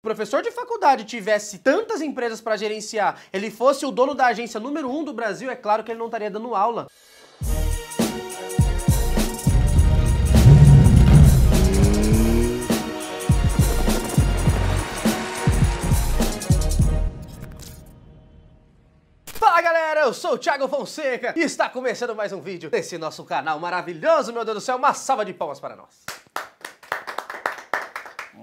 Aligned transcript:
professor 0.00 0.42
de 0.42 0.52
faculdade 0.52 1.04
tivesse 1.04 1.58
tantas 1.58 2.00
empresas 2.00 2.40
para 2.40 2.56
gerenciar, 2.56 3.20
ele 3.32 3.50
fosse 3.50 3.84
o 3.84 3.90
dono 3.90 4.14
da 4.14 4.26
agência 4.26 4.60
número 4.60 4.88
um 4.88 5.02
do 5.02 5.12
Brasil, 5.12 5.50
é 5.50 5.56
claro 5.56 5.82
que 5.82 5.90
ele 5.90 5.98
não 5.98 6.06
estaria 6.06 6.30
dando 6.30 6.54
aula. 6.54 6.86
Fala 19.26 19.60
galera, 19.60 20.02
eu 20.02 20.14
sou 20.14 20.34
o 20.34 20.38
Thiago 20.38 20.68
Fonseca 20.68 21.34
e 21.36 21.40
está 21.40 21.68
começando 21.68 22.14
mais 22.14 22.32
um 22.32 22.40
vídeo 22.40 22.70
desse 22.70 22.96
nosso 22.98 23.24
canal 23.24 23.58
maravilhoso, 23.58 24.32
meu 24.32 24.44
Deus 24.44 24.58
do 24.58 24.60
céu, 24.60 24.76
uma 24.76 24.94
salva 24.94 25.24
de 25.24 25.34
palmas 25.34 25.58
para 25.58 25.74
nós. 25.74 26.04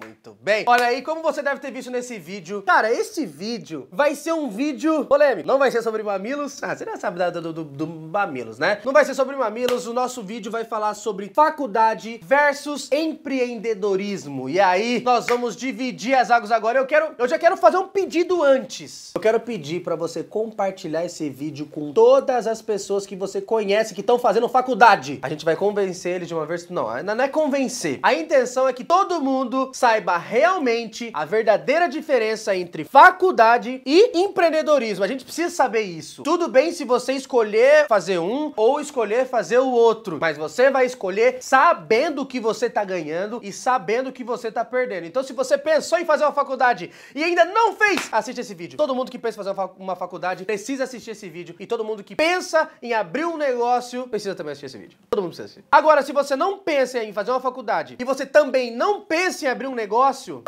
Muito 0.06 0.38
bem. 0.40 0.64
Olha 0.68 0.86
aí, 0.86 1.02
como 1.02 1.22
você 1.22 1.42
deve 1.42 1.60
ter 1.60 1.72
visto 1.72 1.90
nesse 1.90 2.20
vídeo. 2.20 2.62
Cara, 2.62 2.92
esse 2.92 3.26
vídeo 3.26 3.88
vai 3.92 4.14
ser 4.14 4.34
um 4.34 4.50
vídeo 4.50 5.06
polêmico. 5.06 5.48
Não 5.48 5.58
vai 5.58 5.72
ser 5.72 5.82
sobre 5.82 6.04
mamilos. 6.04 6.62
Ah, 6.62 6.76
você 6.76 6.86
já 6.86 6.96
sabe 6.98 7.20
do, 7.32 7.42
do, 7.42 7.54
do, 7.54 7.64
do 7.64 7.88
mamilos, 7.88 8.60
né? 8.60 8.82
Não 8.86 8.94
vai 8.94 9.04
ser 9.04 9.16
sobre 9.16 9.36
mamilos. 9.36 9.88
O 9.88 9.94
nosso 9.94 10.22
vídeo 10.22 10.52
vai 10.52 10.64
falar 10.64 10.94
sobre 10.94 11.32
faculdade 11.34 12.20
versus 12.24 12.90
empreendedorismo. 12.92 14.48
E 14.48 14.60
aí, 14.60 15.02
nós 15.04 15.26
vamos 15.26 15.56
dividir 15.56 16.14
as 16.14 16.30
águas 16.30 16.52
agora. 16.52 16.78
Eu 16.78 16.86
quero, 16.86 17.16
eu 17.18 17.28
já 17.28 17.40
quero 17.40 17.58
fazer 17.58 17.78
um 17.78 17.88
pedido 17.88 18.44
antes. 18.44 19.12
Eu 19.16 19.22
quero 19.22 19.40
pedir 19.40 19.82
para 19.82 19.96
você 19.96 20.24
compartilhar 20.24 21.04
esse 21.04 21.30
vídeo 21.30 21.66
com 21.66 21.92
todas 21.92 22.46
as 22.46 22.62
pessoas 22.62 23.06
que 23.06 23.16
você 23.16 23.42
conhece 23.42 23.96
que 23.96 24.02
estão 24.02 24.20
fazendo 24.20 24.48
faculdade. 24.48 25.20
A 25.24 25.30
gente 25.30 25.44
vai 25.44 25.56
convencer 25.56 26.18
eles 26.18 26.28
de 26.28 26.34
uma 26.34 26.46
vez. 26.46 26.70
Não, 26.70 26.88
não 27.04 27.24
é 27.24 27.28
convencer. 27.28 28.00
A 28.04 28.14
intenção 28.14 28.68
é 28.68 28.74
que 28.74 28.84
todo 28.84 29.22
mundo 29.22 29.72
saiba 29.96 30.18
realmente 30.18 31.10
a 31.14 31.24
verdadeira 31.24 31.88
diferença 31.88 32.54
entre 32.54 32.84
faculdade 32.84 33.82
e 33.86 34.20
empreendedorismo. 34.20 35.06
A 35.06 35.08
gente 35.08 35.24
precisa 35.24 35.50
saber 35.50 35.84
isso. 35.84 36.22
Tudo 36.22 36.50
bem 36.50 36.74
se 36.74 36.84
você 36.84 37.14
escolher 37.14 37.88
fazer 37.88 38.20
um 38.20 38.52
ou 38.58 38.82
escolher 38.82 39.26
fazer 39.26 39.60
o 39.60 39.72
outro, 39.72 40.18
mas 40.20 40.38
você 40.38 40.70
vai 40.70 40.86
escolher 40.86 41.38
sabendo 41.40 42.24
o 42.24 42.26
que 42.26 42.42
você 42.42 42.70
tá 42.70 42.84
ganhando 42.84 43.40
e 43.42 43.54
sabendo 43.54 44.10
o 44.10 44.12
que 44.12 44.22
você 44.22 44.52
tá 44.52 44.66
perdendo. 44.66 45.06
Então, 45.06 45.24
se 45.24 45.32
você 45.32 45.58
pensou 45.58 45.98
em 45.98 46.04
fazer 46.04 46.26
uma 46.26 46.34
faculdade 46.34 46.92
e 47.14 47.24
ainda 47.24 47.46
não 47.46 47.74
fez, 47.74 48.10
assiste 48.12 48.42
esse 48.42 48.54
vídeo. 48.54 48.78
Todo 48.78 48.94
mundo 48.94 49.10
que 49.10 49.18
pensa 49.18 49.40
em 49.40 49.44
fazer 49.46 49.72
uma 49.78 49.96
faculdade 49.96 50.44
precisa 50.44 50.84
assistir 50.84 51.12
esse 51.12 51.30
vídeo 51.30 51.56
e 51.58 51.66
todo 51.66 51.86
mundo 51.86 52.04
que 52.04 52.18
pensa 52.18 52.70
em 52.82 52.94
abrir 52.94 53.24
um 53.24 53.38
negócio 53.38 54.10
precisa 54.10 54.36
também 54.36 54.52
assistir 54.52 54.66
esse 54.66 54.78
vídeo. 54.78 54.98
Todo 55.10 55.22
mundo 55.22 55.30
precisa 55.30 55.46
assistir. 55.46 55.64
Agora, 55.72 56.04
se 56.04 56.12
você 56.12 56.36
não 56.36 56.58
pensa 56.58 57.02
em 57.02 57.14
fazer 57.14 57.32
uma 57.32 57.40
faculdade 57.40 57.96
e 57.98 58.04
você 58.04 58.26
também 58.26 58.76
não 58.76 59.00
pensa 59.00 59.46
em 59.46 59.48
abrir 59.48 59.68
um 59.68 59.76
negócio, 59.76 59.85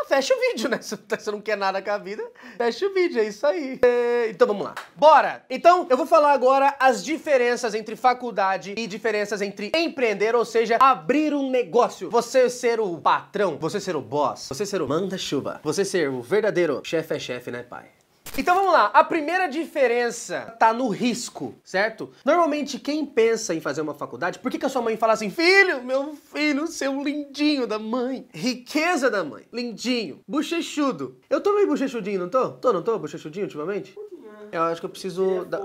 fecha 0.06 0.34
o 0.34 0.40
vídeo, 0.40 0.68
né? 0.68 0.80
Se 0.82 0.96
você 0.96 1.30
não 1.30 1.40
quer 1.40 1.56
nada 1.56 1.80
com 1.80 1.90
a 1.90 1.98
vida, 1.98 2.22
fecha 2.56 2.86
o 2.86 2.94
vídeo, 2.94 3.20
é 3.20 3.24
isso 3.24 3.46
aí. 3.46 3.78
É, 3.82 4.28
então 4.30 4.46
vamos 4.46 4.64
lá. 4.64 4.74
Bora! 4.96 5.44
Então, 5.50 5.86
eu 5.90 5.96
vou 5.96 6.06
falar 6.06 6.32
agora 6.32 6.74
as 6.78 7.04
diferenças 7.04 7.74
entre 7.74 7.96
faculdade 7.96 8.74
e 8.76 8.86
diferenças 8.86 9.40
entre 9.42 9.70
empreender, 9.74 10.34
ou 10.34 10.44
seja, 10.44 10.76
abrir 10.80 11.34
um 11.34 11.50
negócio. 11.50 12.10
Você 12.10 12.48
ser 12.48 12.80
o 12.80 12.96
patrão, 12.98 13.56
você 13.58 13.80
ser 13.80 13.96
o 13.96 14.00
boss, 14.00 14.48
você 14.48 14.64
ser 14.64 14.82
o 14.82 14.88
manda-chuva, 14.88 15.60
você 15.62 15.84
ser 15.84 16.08
o 16.08 16.22
verdadeiro 16.22 16.80
chefe 16.84 17.14
é 17.14 17.18
chefe, 17.18 17.50
né, 17.50 17.62
pai? 17.62 17.97
Então 18.38 18.54
vamos 18.54 18.72
lá, 18.72 18.84
a 18.94 19.02
primeira 19.02 19.48
diferença 19.48 20.54
tá 20.60 20.72
no 20.72 20.86
risco, 20.86 21.56
certo? 21.64 22.12
Normalmente 22.24 22.78
quem 22.78 23.04
pensa 23.04 23.52
em 23.52 23.60
fazer 23.60 23.80
uma 23.80 23.94
faculdade, 23.94 24.38
por 24.38 24.48
que, 24.48 24.60
que 24.60 24.64
a 24.64 24.68
sua 24.68 24.80
mãe 24.80 24.96
fala 24.96 25.14
assim, 25.14 25.28
filho, 25.28 25.82
meu 25.82 26.14
filho, 26.14 26.68
seu 26.68 27.02
lindinho 27.02 27.66
da 27.66 27.80
mãe, 27.80 28.28
riqueza 28.32 29.10
da 29.10 29.24
mãe, 29.24 29.42
lindinho, 29.52 30.20
bochechudo. 30.26 31.18
Eu 31.28 31.40
tô 31.40 31.52
meio 31.52 31.66
bochechudinho, 31.66 32.20
não 32.20 32.28
tô? 32.28 32.50
Tô, 32.50 32.72
não 32.72 32.80
tô 32.80 32.96
bochechudinho 32.96 33.46
ultimamente? 33.46 33.92
Eu 34.50 34.62
acho 34.62 34.80
que 34.80 34.86
eu 34.86 34.90
preciso. 34.90 35.44
Da... 35.44 35.60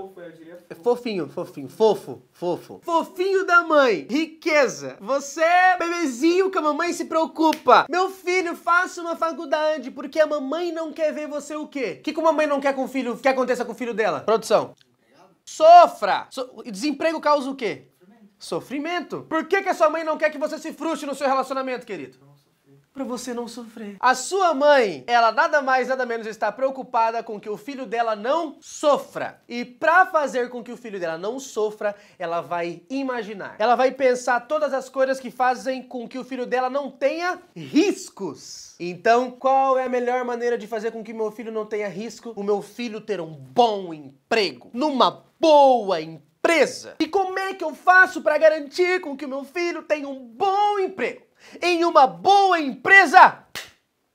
É 0.68 0.74
fofinho, 0.74 1.28
fofinho, 1.28 1.68
fofo, 1.68 2.22
fofo. 2.32 2.80
Fofinho 2.82 3.46
da 3.46 3.62
mãe, 3.62 4.06
riqueza. 4.10 4.96
Você, 5.00 5.42
bebezinho 5.78 6.50
que 6.50 6.58
a 6.58 6.62
mamãe 6.62 6.92
se 6.92 7.04
preocupa. 7.04 7.86
Meu 7.88 8.10
filho, 8.10 8.56
faça 8.56 9.00
uma 9.00 9.16
faculdade, 9.16 9.90
porque 9.90 10.20
a 10.20 10.26
mamãe 10.26 10.72
não 10.72 10.92
quer 10.92 11.12
ver 11.12 11.28
você 11.28 11.54
o 11.54 11.66
quê? 11.66 11.96
O 11.98 12.02
que, 12.02 12.12
que 12.12 12.20
a 12.20 12.22
mamãe 12.22 12.46
não 12.46 12.60
quer 12.60 12.74
com 12.74 12.84
o 12.84 12.88
filho, 12.88 13.16
que 13.16 13.28
aconteça 13.28 13.64
com 13.64 13.72
o 13.72 13.76
filho 13.76 13.94
dela? 13.94 14.20
Produção. 14.20 14.74
Sofra! 15.44 16.26
So... 16.30 16.62
Desemprego 16.64 17.20
causa 17.20 17.50
o 17.50 17.54
quê? 17.54 17.88
Sofrimento. 17.98 18.28
Sofrimento. 18.38 19.22
Por 19.28 19.46
que, 19.46 19.62
que 19.62 19.68
a 19.68 19.74
sua 19.74 19.90
mãe 19.90 20.04
não 20.04 20.16
quer 20.16 20.30
que 20.30 20.38
você 20.38 20.58
se 20.58 20.72
frustre 20.72 21.06
no 21.06 21.14
seu 21.14 21.28
relacionamento, 21.28 21.86
querido? 21.86 22.18
Para 22.94 23.02
você 23.02 23.34
não 23.34 23.48
sofrer. 23.48 23.96
A 23.98 24.14
sua 24.14 24.54
mãe, 24.54 25.02
ela 25.08 25.32
nada 25.32 25.60
mais 25.60 25.88
nada 25.88 26.06
menos 26.06 26.28
está 26.28 26.52
preocupada 26.52 27.24
com 27.24 27.40
que 27.40 27.50
o 27.50 27.56
filho 27.56 27.86
dela 27.86 28.14
não 28.14 28.56
sofra. 28.60 29.42
E 29.48 29.64
para 29.64 30.06
fazer 30.06 30.48
com 30.48 30.62
que 30.62 30.70
o 30.70 30.76
filho 30.76 31.00
dela 31.00 31.18
não 31.18 31.40
sofra, 31.40 31.96
ela 32.16 32.40
vai 32.40 32.82
imaginar. 32.88 33.56
Ela 33.58 33.74
vai 33.74 33.90
pensar 33.90 34.46
todas 34.46 34.72
as 34.72 34.88
coisas 34.88 35.18
que 35.18 35.32
fazem 35.32 35.82
com 35.82 36.08
que 36.08 36.18
o 36.18 36.24
filho 36.24 36.46
dela 36.46 36.70
não 36.70 36.88
tenha 36.88 37.40
riscos. 37.56 38.76
Então, 38.78 39.32
qual 39.32 39.76
é 39.76 39.86
a 39.86 39.88
melhor 39.88 40.24
maneira 40.24 40.56
de 40.56 40.68
fazer 40.68 40.92
com 40.92 41.02
que 41.02 41.12
meu 41.12 41.32
filho 41.32 41.50
não 41.50 41.66
tenha 41.66 41.88
risco? 41.88 42.32
O 42.36 42.44
meu 42.44 42.62
filho 42.62 43.00
ter 43.00 43.20
um 43.20 43.32
bom 43.32 43.92
emprego, 43.92 44.70
numa 44.72 45.24
boa 45.40 46.00
empresa. 46.00 46.94
E 47.00 47.08
como 47.08 47.36
é 47.40 47.54
que 47.54 47.64
eu 47.64 47.74
faço 47.74 48.22
para 48.22 48.38
garantir 48.38 49.00
com 49.00 49.16
que 49.16 49.24
o 49.24 49.28
meu 49.28 49.42
filho 49.42 49.82
tenha 49.82 50.08
um 50.08 50.20
bom 50.20 50.78
emprego? 50.78 51.24
Em 51.62 51.84
uma 51.84 52.06
boa 52.06 52.60
empresa? 52.60 53.38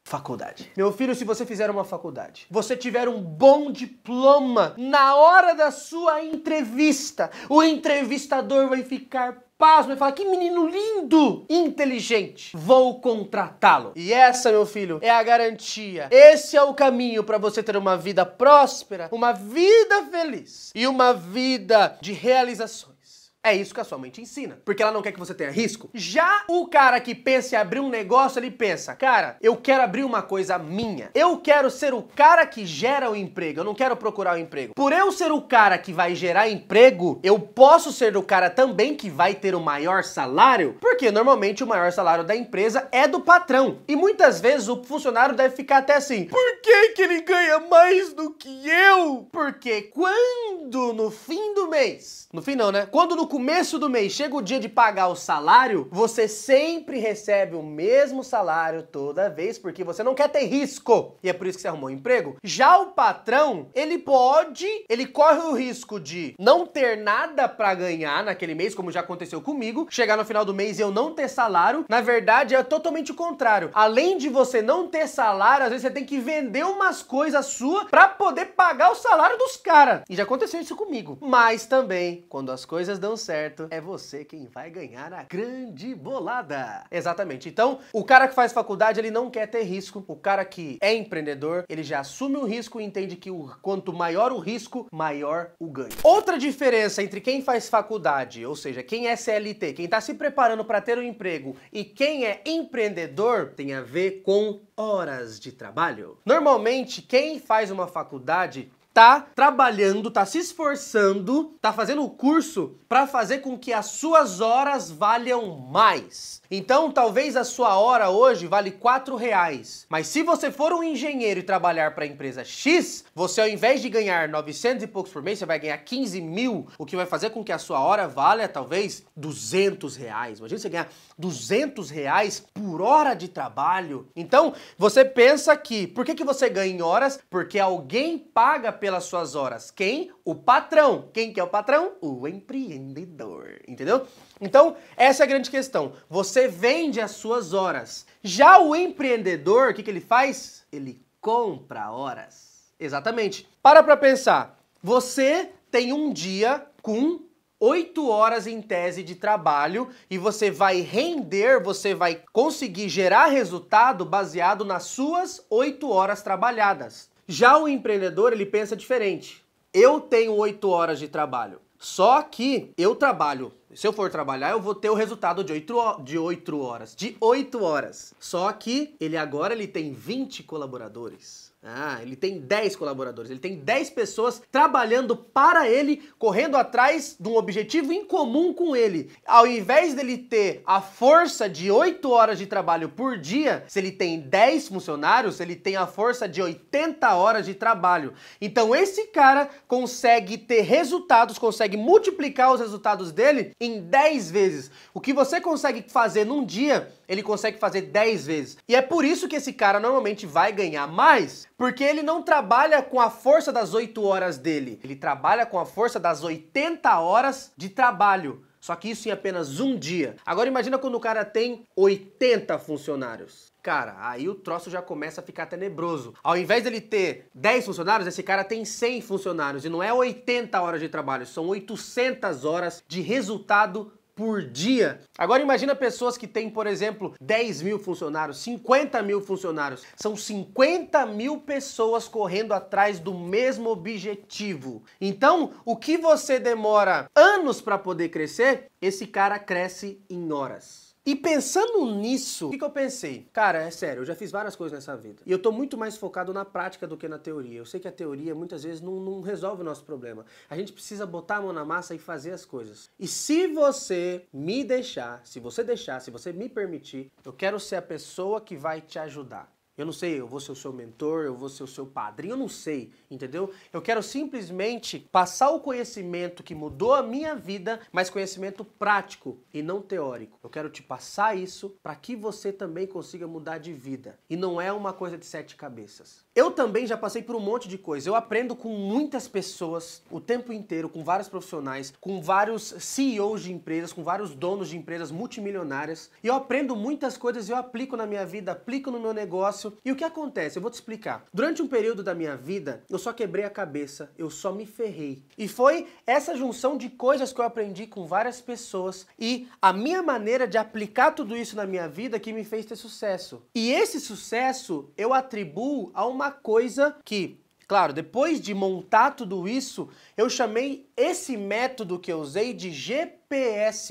Faculdade. 0.03 0.72
Meu 0.75 0.91
filho, 0.91 1.13
se 1.13 1.23
você 1.23 1.45
fizer 1.45 1.69
uma 1.69 1.83
faculdade, 1.83 2.47
você 2.50 2.75
tiver 2.75 3.07
um 3.07 3.22
bom 3.22 3.72
diploma, 3.72 4.73
na 4.75 5.16
hora 5.16 5.53
da 5.53 5.69
sua 5.69 6.23
entrevista, 6.23 7.29
o 7.47 7.61
entrevistador 7.61 8.67
vai 8.67 8.81
ficar 8.83 9.38
pasmo 9.59 9.94
e 9.94 9.97
falar: 9.97 10.13
que 10.13 10.25
menino 10.25 10.67
lindo, 10.67 11.45
inteligente, 11.49 12.55
vou 12.55 12.99
contratá-lo. 12.99 13.91
E 13.95 14.11
essa, 14.11 14.49
meu 14.49 14.66
filho, 14.66 14.97
é 15.01 15.11
a 15.11 15.22
garantia. 15.22 16.07
Esse 16.09 16.57
é 16.57 16.63
o 16.63 16.73
caminho 16.73 17.23
para 17.23 17.38
você 17.38 17.61
ter 17.61 17.78
uma 17.78 17.95
vida 17.97 18.25
próspera, 18.25 19.09
uma 19.11 19.33
vida 19.33 20.05
feliz 20.09 20.72
e 20.73 20.88
uma 20.88 21.13
vida 21.13 21.97
de 22.01 22.13
realizações. 22.13 22.98
É 23.41 23.55
isso 23.55 23.73
que 23.73 23.79
a 23.79 23.85
sua 23.85 23.97
mãe 23.97 24.09
te 24.09 24.22
ensina, 24.22 24.59
porque 24.66 24.83
ela 24.83 24.91
não 24.91 25.01
quer 25.01 25.13
que 25.13 25.19
você 25.19 25.33
tenha 25.33 25.50
risco. 25.50 25.89
Já 25.94 26.44
o 26.50 26.67
cara 26.67 27.00
que 27.00 27.16
pensa 27.16 27.55
em 27.55 27.57
abrir 27.57 27.79
um 27.79 27.88
negócio, 27.88 28.38
ele 28.38 28.51
pensa, 28.51 28.94
cara, 28.94 29.38
eu 29.41 29.55
quero 29.55 29.81
abrir 29.81 30.03
uma 30.03 30.22
coisa 30.22 30.59
minha. 30.59 31.09
Eu 31.16 31.38
quero 31.38 31.72
ser 31.72 31.94
o 31.94 32.03
cara 32.03 32.45
que 32.45 32.66
gera 32.66 33.09
o 33.09 33.16
emprego, 33.16 33.61
eu 33.61 33.63
não 33.63 33.73
quero 33.73 33.95
procurar 33.95 34.35
o 34.35 34.38
emprego. 34.38 34.73
Por 34.75 34.91
eu 34.91 35.09
ser 35.13 35.31
o 35.31 35.41
cara 35.41 35.78
que 35.78 35.94
vai 35.94 36.16
gerar 36.16 36.49
emprego, 36.49 37.17
eu 37.23 37.39
posso 37.39 37.94
ser 37.94 38.17
o 38.17 38.23
cara 38.23 38.49
também 38.49 38.94
que 38.94 39.09
vai 39.09 39.33
ter 39.33 39.55
o 39.55 39.61
maior 39.61 40.03
salário, 40.03 40.78
porque 40.81 41.09
normalmente 41.09 41.63
o 41.63 41.67
maior 41.67 41.94
salário 41.94 42.25
da 42.25 42.35
empresa 42.35 42.89
é 42.91 43.07
do 43.07 43.22
patrão. 43.22 43.79
E 43.88 43.95
muitas 43.95 44.41
vezes 44.41 44.67
o 44.67 44.83
funcionário 44.83 45.33
deve 45.33 45.55
ficar 45.55 45.78
até 45.78 45.95
assim, 45.95 46.25
por 46.25 46.61
que 46.61 46.89
que 46.89 47.01
ele 47.01 47.22
ganha 47.22 47.59
mais 47.61 48.11
do 48.11 48.31
que 48.31 48.69
eu? 48.69 49.29
Porque 49.31 49.83
quando 49.83 50.48
no 50.70 51.09
fim 51.09 51.53
do 51.53 51.68
mês, 51.68 52.28
no 52.34 52.42
fim 52.42 52.56
não, 52.56 52.72
né? 52.72 52.86
Quando 52.86 53.16
no 53.16 53.28
começo 53.28 53.80
do 53.80 53.90
mês 53.90 54.12
chega 54.12 54.36
o 54.36 54.42
dia 54.42 54.59
de 54.59 54.68
pagar 54.68 55.08
o 55.08 55.16
salário, 55.16 55.88
você 55.92 56.28
sempre 56.28 57.00
recebe 57.00 57.56
o 57.56 57.64
mesmo 57.64 58.24
salário 58.24 58.84
toda 58.84 59.30
vez, 59.30 59.58
porque 59.58 59.84
você 59.84 60.03
não 60.03 60.14
quer 60.14 60.30
ter 60.30 60.46
risco. 60.46 61.16
E 61.24 61.30
é 61.30 61.34
por 61.34 61.47
isso 61.47 61.58
que 61.58 61.62
você 61.62 61.68
arrumou 61.68 61.90
um 61.90 61.94
emprego. 61.94 62.38
Já 62.44 62.78
o 62.78 62.88
patrão, 62.88 63.70
ele 63.74 63.97
pode, 63.97 64.68
ele 64.90 65.08
corre 65.08 65.40
o 65.40 65.53
risco 65.53 66.00
de 66.00 66.36
não 66.38 66.66
ter 66.66 66.97
nada 66.97 67.47
para 67.47 67.74
ganhar 67.74 68.24
naquele 68.24 68.53
mês, 68.53 68.76
como 68.76 68.91
já 68.91 69.00
aconteceu 69.00 69.41
comigo, 69.41 69.88
chegar 69.90 70.18
no 70.18 70.26
final 70.26 70.44
do 70.44 70.53
mês 70.53 70.78
e 70.78 70.81
eu 70.81 70.91
não 70.91 71.14
ter 71.14 71.30
salário. 71.30 71.86
Na 71.90 72.02
verdade, 72.02 72.53
é 72.53 72.62
totalmente 72.62 73.12
o 73.12 73.16
contrário. 73.16 73.72
Além 73.74 74.18
de 74.18 74.30
você 74.30 74.62
não 74.62 74.88
ter 74.88 75.08
salário, 75.08 75.66
às 75.66 75.72
vezes 75.72 75.84
você 75.84 75.94
tem 75.94 76.06
que 76.06 76.20
vender 76.20 76.66
umas 76.66 77.02
coisas 77.02 77.46
suas 77.47 77.90
para 77.90 78.08
poder 78.08 78.47
pagar 78.47 78.91
o 78.91 78.96
salário 78.96 79.38
dos 79.38 79.58
caras. 79.58 80.02
E 80.09 80.16
já 80.16 80.23
aconteceu 80.23 80.48
isso 80.57 80.75
comigo. 80.75 81.17
Mas 81.22 81.66
também, 81.66 82.25
quando 82.29 82.51
as 82.51 82.66
coisas 82.66 82.97
dão 82.99 83.16
certo, 83.16 83.67
é 83.69 83.79
você 83.79 84.25
quem 84.25 84.47
vai 84.47 84.69
ganhar 84.69 85.13
a 85.13 85.23
grande 85.23 85.93
bolada. 85.93 86.85
Exatamente. 86.91 87.49
Então, 87.49 87.79
o 87.93 88.03
cara 88.03 88.28
que 88.28 88.35
faz 88.35 88.51
faculdade, 88.51 88.99
ele 88.99 89.11
não 89.11 89.29
quer 89.29 89.47
ter 89.47 89.63
risco. 89.63 90.03
O 90.07 90.16
cara 90.16 90.43
que 90.46 90.78
é 90.81 90.93
empreendedor, 90.93 91.66
ele 91.69 91.84
já 91.84 91.99
assume 91.99 92.37
o 92.37 92.46
risco 92.46 92.79
e 92.79 92.84
entende 92.84 93.16
que 93.16 93.29
o, 93.31 93.51
quanto 93.61 93.93
maior 93.93 94.31
o 94.31 94.40
risco, 94.40 94.87
maior 94.91 95.51
o 95.59 95.67
ganho. 95.67 95.90
Outra 96.03 96.37
diferença 96.37 97.03
entre 97.03 97.22
quem 97.22 97.41
faz 97.41 97.69
faculdade, 97.69 98.45
ou 98.45 98.55
seja, 98.55 98.84
quem 98.84 99.07
é 99.07 99.16
CLT, 99.16 99.73
quem 99.73 99.85
está 99.85 100.02
se 100.02 100.13
preparando 100.13 100.63
para 100.66 100.81
ter 100.81 100.97
um 100.97 101.03
emprego 101.03 101.55
e 101.72 101.84
quem 101.84 102.25
é 102.25 102.41
empreendedor, 102.45 103.53
tem 103.55 103.73
a 103.73 103.81
ver 103.81 104.22
com 104.23 104.61
horas 104.75 105.40
de 105.40 105.52
trabalho. 105.52 106.17
Normalmente, 106.25 107.02
quem 107.02 107.40
faz 107.40 107.69
uma 107.69 107.87
faculdade 107.87 108.72
tá 108.94 109.26
trabalhando, 109.36 110.12
tá 110.12 110.26
se 110.26 110.38
esforçando, 110.40 111.56
tá 111.62 111.72
fazendo 111.72 112.03
o 112.03 112.09
curso 112.09 112.76
para 112.90 113.06
fazer 113.06 113.40
com 113.40 113.58
que 113.58 113.72
as 113.72 113.86
suas 113.86 114.41
horas 114.41 114.90
valham 114.90 115.56
mais. 115.58 116.41
Então, 116.50 116.91
talvez 116.91 117.36
a 117.36 117.44
sua 117.44 117.78
hora 117.78 118.09
hoje 118.09 118.47
vale 118.47 118.72
4 118.72 119.16
reais, 119.16 119.86
mas 119.88 120.08
se 120.08 120.24
você 120.24 120.52
for 120.52 120.74
um 120.74 120.84
engenheiro 120.84 121.40
e 121.40 121.44
trabalhar 121.44 121.94
para 121.94 122.03
a 122.03 122.08
empresa 122.08 122.44
X, 122.44 123.06
você 123.14 123.41
ao 123.41 123.47
invés 123.47 123.82
de 123.82 123.90
ganhar 123.90 124.28
900 124.28 124.84
e 124.84 124.88
poucos 124.88 125.12
por 125.12 125.22
mês, 125.22 125.38
você 125.38 125.46
vai 125.46 125.59
ganhar 125.59 125.78
15 125.78 126.20
mil, 126.22 126.68
o 126.78 126.86
que 126.86 126.96
vai 126.96 127.06
fazer 127.06 127.30
com 127.30 127.44
que 127.44 127.52
a 127.52 127.59
sua 127.59 127.80
hora 127.80 128.08
valha 128.08 128.47
talvez 128.47 129.06
200 129.16 129.96
reais. 129.96 130.40
Imagina 130.40 130.59
você 130.59 130.70
ganhar 130.70 130.90
200 131.18 131.91
reais 131.91 132.44
por 132.53 132.82
hora 132.82 133.14
de 133.14 133.28
trabalho. 133.28 134.08
Então, 134.16 134.53
você 134.78 135.06
pensa 135.06 135.56
que, 135.56 135.86
por 135.86 136.03
que, 136.03 136.16
que 136.16 136.24
você 136.24 136.50
ganha 136.50 136.74
em 136.74 136.82
horas? 136.82 137.20
Porque 137.30 137.59
alguém 137.59 138.18
paga 138.18 138.72
pelas 138.90 139.03
suas 139.03 139.36
horas. 139.36 139.70
Quem? 139.70 140.12
O 140.26 140.34
patrão. 140.34 141.09
Quem 141.14 141.32
que 141.32 141.40
é 141.40 141.44
o 141.44 141.47
patrão? 141.47 141.91
O 142.02 142.28
empreendedor. 142.28 143.62
Entendeu? 143.68 144.08
Então, 144.41 144.76
essa 144.97 145.22
é 145.22 145.26
a 145.26 145.28
grande 145.28 145.52
questão. 145.52 145.94
Você 146.09 146.47
vende 146.47 147.00
as 147.00 147.12
suas 147.12 147.53
horas. 147.53 148.08
Já 148.24 148.58
o 148.58 148.76
empreendedor, 148.76 149.70
o 149.70 149.74
que, 149.76 149.84
que 149.84 149.91
ele 149.91 150.02
faz? 150.02 150.66
Ele 150.72 151.06
compra 151.22 151.91
horas. 151.91 152.74
Exatamente. 152.80 153.47
Para 153.62 153.84
pra 153.84 153.96
pensar. 153.96 154.59
Você 154.82 155.52
tem 155.70 155.94
um 155.94 156.12
dia 156.12 156.66
com 156.82 157.20
8 157.59 158.09
horas 158.09 158.47
em 158.47 158.59
tese 158.59 159.03
de 159.03 159.14
trabalho 159.14 159.90
e 160.09 160.18
você 160.18 160.50
vai 160.50 160.82
render, 160.82 161.62
você 161.62 161.94
vai 161.94 162.24
conseguir 162.34 162.90
gerar 162.90 163.28
resultado 163.28 164.03
baseado 164.03 164.66
nas 164.66 164.86
suas 164.86 165.46
8 165.47 165.88
horas 165.91 166.24
trabalhadas. 166.24 167.08
Já 167.31 167.59
o 167.59 167.67
empreendedor, 167.67 168.34
ele 168.34 168.43
pensa 168.43 168.76
diferente. 168.76 169.46
Eu 169.72 170.02
tenho 170.02 170.34
8 170.34 170.67
horas 170.67 170.97
de 170.97 171.08
trabalho. 171.08 171.61
Só 171.78 172.23
que 172.23 172.72
eu 172.76 172.96
trabalho. 172.96 173.53
Se 173.76 173.85
eu 173.85 173.93
for 173.93 174.09
trabalhar, 174.09 174.49
eu 174.49 174.59
vou 174.59 174.73
ter 174.73 174.90
o 174.90 174.96
resultado 174.96 175.43
de 175.43 175.53
8, 175.53 176.02
de 176.02 176.17
8 176.17 176.59
horas. 176.59 176.96
De 176.96 177.16
8 177.22 177.64
horas. 177.64 178.16
Só 178.20 178.52
que 178.52 178.96
ele 178.99 179.16
agora 179.16 179.53
ele 179.53 179.67
tem 179.67 179.93
20 179.93 180.41
colaboradores. 180.41 181.48
Ah, 181.61 182.00
ele 182.02 182.16
tem 182.16 182.40
10 182.40 182.78
colaboradores, 182.78 183.29
ele 183.29 183.40
tem 183.40 183.58
10 183.58 183.90
pessoas 183.90 184.41
trabalhando 184.50 185.14
para 185.14 185.67
ele, 185.67 186.09
correndo 186.17 186.56
atrás 186.56 187.17
de 187.20 187.28
um 187.28 187.35
objetivo 187.35 187.91
em 187.91 188.06
comum 188.06 188.53
com 188.53 188.78
ele. 188.78 189.11
Ao 189.28 189.46
invés 189.46 189.94
dele 189.94 190.17
ter 190.17 190.61
a 190.66 190.79
força 190.79 191.50
de 191.50 191.70
8 191.70 192.09
horas 192.09 192.38
de 192.38 192.46
trabalho 192.46 192.88
por 192.88 193.17
dia, 193.17 193.66
se 193.67 193.78
ele 193.78 193.91
tem 193.91 194.22
10 194.22 194.70
funcionários, 194.70 195.41
ele 195.41 195.53
tem 195.53 195.76
a 195.76 195.85
força 195.85 196.29
de 196.29 196.41
80 196.41 197.14
horas 197.14 197.46
de 197.46 197.53
trabalho. 197.53 198.14
Então 198.40 198.73
esse 198.73 199.08
cara 199.08 199.50
consegue 199.67 200.38
ter 200.38 200.62
resultados, 200.62 201.38
consegue 201.38 201.76
multiplicar 201.76 202.53
os 202.53 202.62
resultados 202.62 203.12
dele 203.12 203.52
em 203.59 203.82
10 203.82 204.32
vezes. 204.32 204.72
O 204.94 205.02
que 205.02 205.12
você 205.12 205.41
consegue 205.41 205.84
fazer 205.90 206.23
num 206.23 206.46
dia, 206.46 206.90
ele 207.09 207.23
consegue 207.23 207.58
fazer 207.58 207.82
10 207.82 208.28
vezes. 208.28 208.58
E 208.67 208.76
é 208.76 208.82
por 208.82 209.03
isso 209.03 209.28
que 209.28 209.35
esse 209.35 209.52
cara 209.52 209.79
normalmente 209.79 210.28
vai 210.28 210.53
ganhar 210.53 210.88
mais 210.88 211.47
porque 211.58 211.84
ele 211.84 212.03
não 212.03 212.22
trabalha 212.22 212.82
com 212.82 213.02
a 213.02 213.09
força 213.09 213.52
das 213.52 213.73
8 213.73 214.02
horas 214.03 214.38
dele, 214.38 214.79
ele 214.84 214.96
trabalha 214.96 215.46
com 215.46 215.59
a 215.59 215.66
força 215.66 216.00
das 216.00 216.23
80 216.23 217.00
horas 217.00 217.52
de 217.58 217.70
trabalho. 217.70 218.44
Só 218.59 218.76
que 218.76 218.90
isso 218.90 219.08
em 219.08 219.11
apenas 219.11 219.59
um 219.59 219.78
dia. 219.78 220.17
Agora 220.26 220.50
imagina 220.50 220.78
quando 220.78 220.96
o 220.96 221.00
cara 221.00 221.23
tem 221.23 221.66
80 221.76 222.59
funcionários. 222.59 223.52
Cara, 223.62 223.96
aí 224.00 224.28
o 224.28 224.35
troço 224.35 224.70
já 224.70 224.82
começa 224.82 225.22
a 225.22 225.23
ficar 225.23 225.46
tenebroso. 225.46 226.14
Ao 226.23 226.38
invés 226.38 226.64
dele 226.64 226.82
ter 226.82 227.29
10 227.34 227.66
funcionários, 227.66 228.08
esse 228.08 228.23
cara 228.23 228.44
tem 228.44 228.64
100 228.66 229.02
funcionários. 229.02 229.66
E 229.66 229.70
não 229.70 229.82
é 229.82 229.94
80 229.94 230.62
horas 230.62 230.82
de 230.82 230.90
trabalho, 230.90 231.26
são 231.26 231.47
800 231.47 232.46
horas 232.46 232.84
de 232.88 233.02
resultado 233.02 233.91
por 234.19 234.41
dia. 234.41 234.99
Agora 235.17 235.41
imagina 235.41 235.73
pessoas 235.73 236.17
que 236.17 236.27
têm, 236.27 236.49
por 236.49 236.67
exemplo, 236.67 237.13
10 237.21 237.61
mil 237.61 237.79
funcionários, 237.79 238.39
50 238.39 239.01
mil 239.01 239.21
funcionários. 239.21 239.85
São 239.95 240.13
50 240.13 241.05
mil 241.05 241.39
pessoas 241.39 242.05
correndo 242.05 242.53
atrás 242.53 242.99
do 242.99 243.13
mesmo 243.13 243.69
objetivo. 243.69 244.83
Então, 244.99 245.53
o 245.63 245.77
que 245.77 245.97
você 245.97 246.37
demora 246.37 247.09
anos 247.16 247.61
para 247.61 247.77
poder 247.77 248.09
crescer, 248.09 248.66
esse 248.81 249.07
cara 249.07 249.39
cresce 249.39 250.03
em 250.09 250.33
horas. 250.33 250.89
E 251.09 251.16
pensando 251.16 251.88
nisso, 251.96 252.50
o 252.50 252.52
que, 252.52 252.59
que, 252.59 252.64
eu 252.64 252.70
pensei? 252.70 253.28
Cara, 253.34 253.64
é 253.64 253.72
sério, 253.72 254.02
eu 254.02 254.06
já 254.06 254.14
fiz 254.14 254.29
várias 254.29 254.56
coisas 254.56 254.78
nessa 254.78 254.96
vida. 254.96 255.23
E 255.26 255.32
eu 255.32 255.40
tô 255.40 255.52
muito 255.52 255.76
mais 255.76 255.97
focado 255.97 256.32
na 256.32 256.46
prática 256.46 256.86
do 256.86 256.96
que 256.96 257.08
na 257.08 257.17
teoria. 257.17 257.58
Eu 257.58 257.65
sei 257.65 257.79
que 257.79 257.88
a 257.88 257.91
teoria 257.91 258.36
muitas 258.36 258.62
vezes 258.62 258.79
não, 258.79 259.00
não 259.00 259.20
resolve 259.20 259.63
o 259.63 259.65
nosso 259.65 259.84
problema. 259.84 260.24
A 260.48 260.56
gente 260.56 260.72
precisa 260.72 261.08
botar 261.08 261.38
a 261.38 261.41
mão 261.41 261.51
na 261.51 261.65
massa 261.65 261.96
e 261.96 261.98
fazer 261.98 262.29
as 262.29 262.46
coisas. 262.46 262.91
E 263.00 263.08
se 263.08 263.48
você 263.48 264.27
me 264.32 264.63
deixar, 264.63 265.25
se 265.25 265.39
você 265.39 265.63
deixar, 265.63 266.00
se 266.00 266.12
você 266.12 266.32
me 266.32 266.48
permitir, 266.48 267.12
eu 267.25 267.34
quero 267.34 267.60
ser 267.60 267.77
a 267.77 267.82
pessoa 267.82 268.39
que 268.39 268.55
vai 268.55 268.79
te 268.79 269.00
ajudar. 269.00 269.51
Eu 269.79 269.86
não 269.86 269.94
sei, 269.94 270.20
eu 270.20 270.27
vou 270.27 270.41
ser 270.41 270.51
o 270.51 270.55
seu 270.55 270.74
mentor, 270.74 271.24
eu 271.24 271.34
vou 271.34 271.48
ser 271.48 271.63
o 271.63 271.67
seu 271.67 271.88
padrinho, 271.88 272.34
eu 272.34 272.38
não 272.38 272.50
sei, 272.50 272.91
entendeu? 273.10 273.51
Eu 273.74 273.82
quero 273.82 274.01
simplesmente 274.01 275.00
passar 275.12 275.50
o 275.50 275.60
conhecimento 275.60 276.44
que 276.44 276.56
mudou 276.56 276.94
a 276.94 277.03
minha 277.03 277.36
vida, 277.36 277.79
mas 277.91 278.10
conhecimento 278.10 278.63
prático 278.63 279.38
e 279.53 279.62
não 279.62 279.82
teórico. 279.82 280.39
Eu 280.44 280.50
quero 280.50 280.70
te 280.70 280.82
passar 280.82 281.38
isso 281.38 281.75
para 281.84 281.96
que 281.96 282.15
você 282.15 282.51
também 282.51 282.88
consiga 282.88 283.27
mudar 283.27 283.58
de 283.58 283.74
vida. 283.74 284.17
E 284.29 284.38
não 284.38 284.62
é 284.62 284.72
uma 284.72 284.94
coisa 284.94 285.17
de 285.17 285.25
sete 285.25 285.56
cabeças. 285.56 286.24
Eu 286.36 286.51
também 286.51 286.88
já 286.88 286.96
passei 286.96 287.22
por 287.22 287.36
um 287.36 287.39
monte 287.39 287.67
de 287.67 287.77
coisa. 287.77 288.10
Eu 288.10 288.15
aprendo 288.15 288.56
com 288.56 288.70
muitas 288.70 289.27
pessoas 289.27 290.01
o 290.10 290.22
tempo 290.22 290.53
inteiro, 290.53 290.88
com 290.88 291.03
vários 291.03 291.27
profissionais, 291.27 291.94
com 292.00 292.22
vários 292.22 292.74
CEOs 292.79 293.44
de 293.44 293.51
empresas, 293.51 293.91
com 293.91 294.03
vários 294.03 294.34
donos 294.34 294.70
de 294.70 294.77
empresas 294.77 295.12
multimilionárias. 295.12 296.10
E 296.24 296.27
eu 296.27 296.36
aprendo 296.36 296.75
muitas 296.75 297.17
coisas 297.17 297.50
eu 297.50 297.55
aplico 297.55 297.98
na 297.98 298.05
minha 298.05 298.25
vida, 298.25 298.51
aplico 298.51 298.91
no 298.91 299.00
meu 299.00 299.13
negócio. 299.13 299.74
E 299.84 299.91
o 299.91 299.96
que 299.96 300.03
acontece? 300.03 300.58
Eu 300.58 300.62
vou 300.62 300.72
te 300.72 300.75
explicar. 300.75 301.25
Durante 301.34 301.62
um 301.62 301.67
período 301.67 302.03
da 302.03 302.13
minha 302.13 302.36
vida, 302.36 302.84
eu 302.89 302.99
só 303.00 303.12
quebrei 303.12 303.43
a 303.43 303.50
cabeça, 303.50 304.12
eu 304.17 304.29
só 304.29 304.51
me 304.51 304.65
ferrei. 304.65 305.24
E 305.38 305.48
foi 305.48 305.88
essa 306.05 306.36
junção 306.36 306.77
de 306.77 306.89
coisas 306.89 307.34
que 307.34 307.41
eu 307.41 307.46
aprendi 307.46 307.88
com 307.88 308.05
várias 308.05 308.39
pessoas 308.39 309.07
e 309.17 309.48
a 309.60 309.74
minha 309.74 310.03
maneira 310.03 310.48
de 310.48 310.57
aplicar 310.57 311.13
tudo 311.13 311.36
isso 311.36 311.55
na 311.55 311.65
minha 311.65 311.88
vida 311.88 312.19
que 312.19 312.31
me 312.31 312.43
fez 312.43 312.65
ter 312.65 312.75
sucesso. 312.75 313.41
E 313.55 313.72
esse 313.72 314.00
sucesso 314.00 314.91
eu 314.96 315.13
atribuo 315.13 315.89
a 315.93 316.05
uma 316.05 316.29
coisa 316.29 316.96
que 317.03 317.39
Claro, 317.69 317.93
depois 317.93 318.41
de 318.41 318.51
montar 318.51 319.12
tudo 319.12 319.48
isso, 319.48 319.89
eu 320.17 320.27
chamei 320.27 320.89
esse 320.98 321.38
método 321.38 322.00
que 322.00 322.12
eu 322.12 322.19
usei 322.19 322.51
de 322.51 322.72
GPS 322.72 323.18